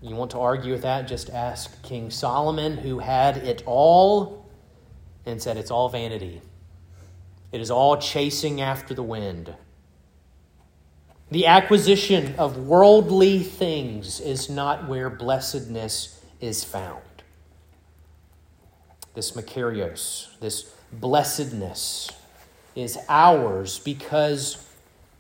you 0.02 0.14
want 0.14 0.32
to 0.32 0.40
argue 0.40 0.74
with 0.74 0.82
that, 0.82 1.08
just 1.08 1.30
ask 1.30 1.82
King 1.84 2.12
Solomon, 2.12 2.76
who 2.76 3.00
had 3.00 3.38
it 3.38 3.64
all 3.66 4.46
and 5.26 5.42
said 5.42 5.56
it's 5.56 5.72
all 5.72 5.88
vanity. 5.88 6.42
It 7.54 7.62
is 7.62 7.72
all 7.72 7.96
chasing 7.96 8.60
after 8.60 8.94
the 8.94 9.04
wind. 9.04 9.56
The 11.30 11.46
acquisition 11.46 12.36
of 12.38 12.58
worldly 12.58 13.40
things 13.40 14.22
is 14.22 14.50
not 14.50 14.88
where 14.88 15.10
blessedness 15.10 16.24
is 16.40 16.64
found. 16.64 17.02
This 19.14 19.32
Makarios, 19.32 20.40
this 20.40 20.74
blessedness 20.94 22.12
is 22.76 22.98
ours 23.10 23.80
because 23.80 24.66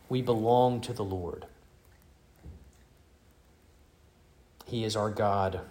we 0.07 0.21
belong 0.21 0.79
to 0.81 0.93
the 0.93 1.03
Lord. 1.03 1.45
He 4.65 4.85
is 4.85 4.95
our 4.95 5.09
God. 5.09 5.61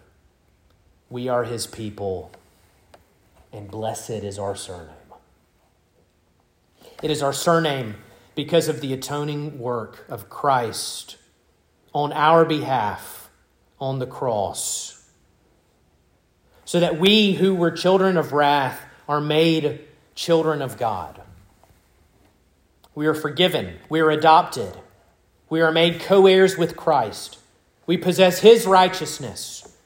We 1.08 1.28
are 1.28 1.44
his 1.44 1.66
people, 1.66 2.30
and 3.52 3.70
blessed 3.70 4.10
is 4.10 4.38
our 4.38 4.56
surname. 4.56 4.90
It 7.02 7.10
is 7.10 7.22
our 7.22 7.32
surname 7.32 7.94
because 8.36 8.68
of 8.68 8.80
the 8.80 8.92
atoning 8.92 9.58
work 9.58 10.04
of 10.08 10.28
Christ 10.28 11.16
on 11.92 12.12
our 12.12 12.44
behalf 12.44 13.30
on 13.80 13.98
the 13.98 14.06
cross, 14.06 15.10
so 16.64 16.78
that 16.78 17.00
we 17.00 17.32
who 17.32 17.54
were 17.54 17.70
children 17.70 18.16
of 18.16 18.32
wrath 18.32 18.80
are 19.08 19.20
made 19.20 19.80
children 20.14 20.62
of 20.62 20.78
God. 20.78 21.20
We 22.94 23.06
are 23.06 23.14
forgiven. 23.14 23.78
We 23.88 24.00
are 24.00 24.10
adopted. 24.10 24.76
We 25.48 25.60
are 25.60 25.72
made 25.72 26.00
co 26.00 26.26
heirs 26.26 26.56
with 26.56 26.76
Christ. 26.76 27.38
We 27.86 27.96
possess 27.96 28.40
his 28.40 28.66
righteousness. 28.66 29.76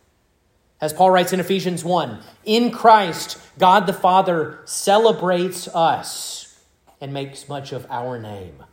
As 0.81 0.93
Paul 0.93 1.11
writes 1.11 1.33
in 1.33 1.41
Ephesians 1.41 1.85
1 1.85 2.19
In 2.45 2.71
Christ, 2.71 3.39
God 3.59 3.87
the 3.87 3.93
Father 3.93 4.61
celebrates 4.65 5.69
us 5.69 6.40
and 7.01 7.13
makes 7.13 7.49
much 7.49 7.73
of 7.73 7.87
our 7.91 8.19
name. 8.19 8.65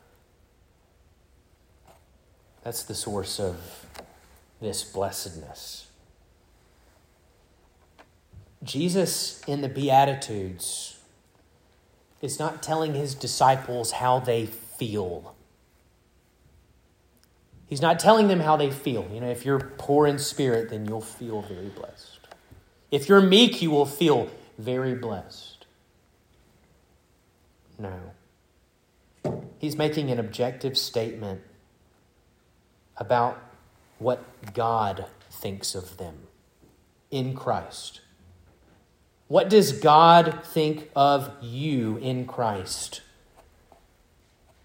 That's 2.63 2.83
the 2.83 2.95
source 2.95 3.39
of 3.39 3.85
this 4.59 4.83
blessedness. 4.83 5.87
Jesus 8.63 9.41
in 9.47 9.61
the 9.61 9.69
Beatitudes 9.69 10.99
is 12.21 12.39
not 12.39 12.61
telling 12.61 12.93
his 12.93 13.15
disciples 13.15 13.91
how 13.91 14.19
they 14.19 14.45
feel. 14.45 15.35
He's 17.67 17.81
not 17.81 17.99
telling 17.99 18.27
them 18.27 18.39
how 18.39 18.57
they 18.57 18.71
feel. 18.71 19.07
You 19.13 19.21
know, 19.21 19.29
if 19.29 19.45
you're 19.45 19.59
poor 19.77 20.07
in 20.07 20.17
spirit, 20.19 20.69
then 20.69 20.85
you'll 20.85 21.01
feel 21.01 21.41
very 21.43 21.69
blessed. 21.69 22.19
If 22.91 23.09
you're 23.09 23.21
meek, 23.21 23.61
you 23.61 23.71
will 23.71 23.85
feel 23.85 24.29
very 24.57 24.95
blessed. 24.95 25.65
No. 27.77 27.93
He's 29.59 29.75
making 29.75 30.11
an 30.11 30.19
objective 30.19 30.77
statement 30.77 31.41
about 32.97 33.39
what 33.99 34.53
God 34.53 35.05
thinks 35.29 35.75
of 35.75 35.97
them 35.97 36.27
in 37.11 37.35
Christ. 37.35 38.01
What 39.27 39.49
does 39.49 39.73
God 39.73 40.41
think 40.43 40.89
of 40.95 41.31
you 41.41 41.97
in 41.97 42.25
Christ? 42.25 43.01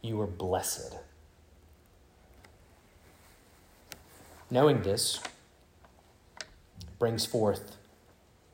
You 0.00 0.20
are 0.20 0.26
blessed. 0.26 0.96
Knowing 4.50 4.82
this 4.82 5.20
brings 6.98 7.24
forth 7.26 7.76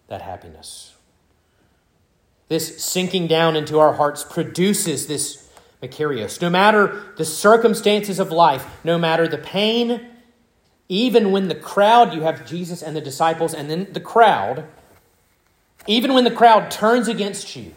that 0.06 0.22
happiness. 0.22 0.94
This 2.48 2.82
sinking 2.82 3.26
down 3.26 3.56
into 3.56 3.78
our 3.78 3.94
hearts 3.94 4.24
produces 4.24 5.06
this 5.06 5.47
Makarios. 5.82 6.40
No 6.42 6.50
matter 6.50 7.12
the 7.16 7.24
circumstances 7.24 8.18
of 8.18 8.32
life, 8.32 8.66
no 8.84 8.98
matter 8.98 9.28
the 9.28 9.38
pain, 9.38 10.08
even 10.88 11.32
when 11.32 11.48
the 11.48 11.54
crowd, 11.54 12.14
you 12.14 12.22
have 12.22 12.46
Jesus 12.46 12.82
and 12.82 12.96
the 12.96 13.00
disciples, 13.00 13.54
and 13.54 13.70
then 13.70 13.88
the 13.92 14.00
crowd, 14.00 14.64
even 15.86 16.14
when 16.14 16.24
the 16.24 16.30
crowd 16.30 16.70
turns 16.70 17.08
against 17.08 17.54
you 17.54 17.74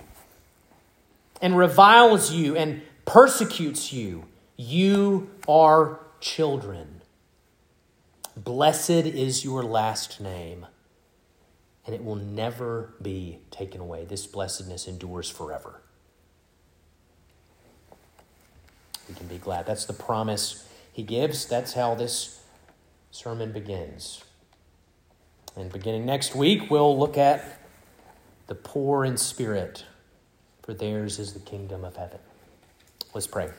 and 1.42 1.58
reviles 1.58 2.32
you 2.32 2.56
and 2.56 2.82
persecutes 3.06 3.92
you, 3.92 4.26
you 4.58 5.30
are 5.48 6.00
children. 6.20 7.02
Blessed 8.38 8.90
is 8.90 9.44
your 9.44 9.64
last 9.64 10.22
name, 10.22 10.66
and 11.86 11.94
it 11.94 12.04
will 12.04 12.16
never 12.16 12.94
be 13.02 13.40
taken 13.52 13.82
away. 13.82 14.06
This 14.06 14.26
blessedness 14.26 14.88
endures 14.88 15.30
forever. 15.30 15.81
We 19.08 19.16
can 19.16 19.28
be 19.28 19.38
glad. 19.38 19.66
That's 19.66 19.86
the 19.86 19.94
promise 19.94 20.68
he 20.94 21.04
gives. 21.04 21.46
That's 21.46 21.74
how 21.74 21.96
this 21.96 22.42
sermon 23.12 23.52
begins. 23.52 24.24
And 25.56 25.72
beginning 25.72 26.06
next 26.06 26.36
week, 26.36 26.70
we'll 26.70 26.98
look 26.98 27.18
at 27.18 27.60
the 28.48 28.56
poor 28.56 29.04
in 29.04 29.18
spirit, 29.18 29.86
for 30.62 30.74
theirs 30.74 31.20
is 31.20 31.34
the 31.34 31.40
kingdom 31.40 31.84
of 31.84 31.96
heaven. 31.96 32.20
Let's 33.14 33.28
pray. 33.28 33.50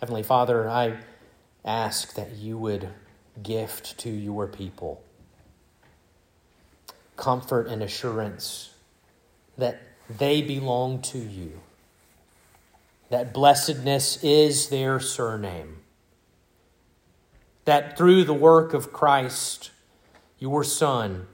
Heavenly 0.00 0.22
Father, 0.22 0.68
I 0.68 0.98
ask 1.64 2.14
that 2.14 2.36
you 2.36 2.56
would 2.58 2.88
gift 3.42 3.98
to 3.98 4.10
your 4.10 4.46
people 4.46 5.02
comfort 7.16 7.66
and 7.66 7.82
assurance 7.82 8.70
that 9.58 9.82
they 10.08 10.40
belong 10.40 11.02
to 11.02 11.18
you 11.18 11.60
that 13.10 13.32
blessedness 13.32 14.22
is 14.22 14.68
their 14.68 15.00
surname. 15.00 15.78
That 17.64 17.96
through 17.96 18.24
the 18.24 18.34
work 18.34 18.74
of 18.74 18.92
Christ, 18.92 19.70
your 20.38 20.64
Son, 20.64 21.26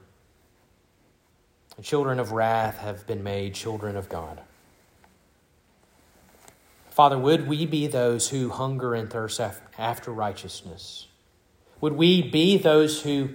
the 1.77 1.83
children 1.83 2.18
of 2.20 2.33
wrath 2.33 2.79
have 2.79 3.07
been 3.07 3.22
made 3.22 3.55
children 3.55 3.97
of 3.97 4.09
God. 4.09 4.41
Father, 6.91 7.18
would 7.18 7.49
we 7.49 7.66
be 7.66 7.89
those 7.89 8.29
who 8.29 8.51
hunger 8.51 8.95
and 8.95 9.11
thirst 9.11 9.41
after 9.77 10.12
righteousness? 10.12 11.09
Would 11.81 11.95
we 11.95 12.22
be 12.22 12.57
those 12.57 13.03
who 13.03 13.31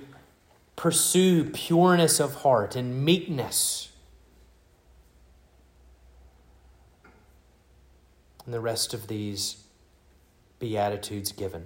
pursue 0.77 1.43
pureness 1.43 2.21
of 2.21 2.35
heart 2.35 2.77
and 2.77 3.03
meekness? 3.03 3.89
And 8.49 8.53
the 8.55 8.59
rest 8.59 8.95
of 8.95 9.05
these 9.05 9.57
Beatitudes 10.57 11.31
given. 11.31 11.65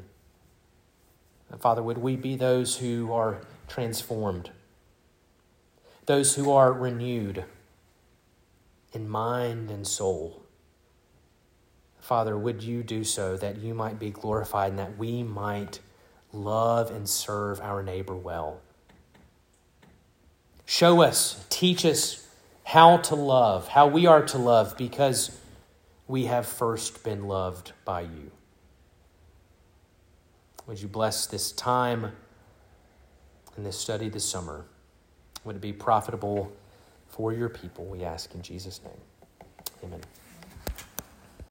Father, 1.60 1.82
would 1.82 2.00
we 2.00 2.18
be 2.18 2.36
those 2.36 2.76
who 2.76 3.14
are 3.14 3.40
transformed, 3.70 4.52
those 6.08 6.36
who 6.36 6.52
are 6.52 6.74
renewed 6.74 7.46
in 8.92 9.08
mind 9.08 9.72
and 9.72 9.88
soul? 9.88 10.44
Father, 12.02 12.38
would 12.38 12.62
you 12.62 12.84
do 12.84 13.06
so 13.06 13.38
that 13.38 13.60
you 13.60 13.74
might 13.74 13.98
be 13.98 14.10
glorified 14.10 14.72
and 14.72 14.80
that 14.80 14.98
we 14.98 15.24
might 15.24 15.80
love 16.34 16.92
and 16.92 17.08
serve 17.08 17.62
our 17.62 17.82
neighbor 17.82 18.18
well? 18.18 18.60
Show 20.66 21.02
us, 21.02 21.46
teach 21.48 21.86
us 21.86 22.28
how 22.66 22.98
to 22.98 23.16
love, 23.16 23.70
how 23.70 23.88
we 23.88 24.06
are 24.06 24.26
to 24.26 24.38
love, 24.38 24.76
because 24.76 25.40
we 26.08 26.26
have 26.26 26.46
first 26.46 27.04
been 27.04 27.28
loved 27.28 27.74
by 27.86 28.02
you. 28.02 28.32
Would 30.68 30.82
you 30.82 30.88
bless 30.88 31.28
this 31.28 31.52
time 31.52 32.12
and 33.56 33.66
this 33.66 33.78
study 33.78 34.10
this 34.10 34.26
summer? 34.26 34.66
Would 35.44 35.58
it 35.58 35.62
be 35.62 35.74
profitable 35.74 36.52
for 37.08 37.34
your 37.34 37.50
people? 37.50 37.86
We 37.86 38.04
ask 38.04 38.34
in 38.34 38.42
Jesus' 38.42 38.82
name. 38.84 38.94
Amen. 39.84 40.02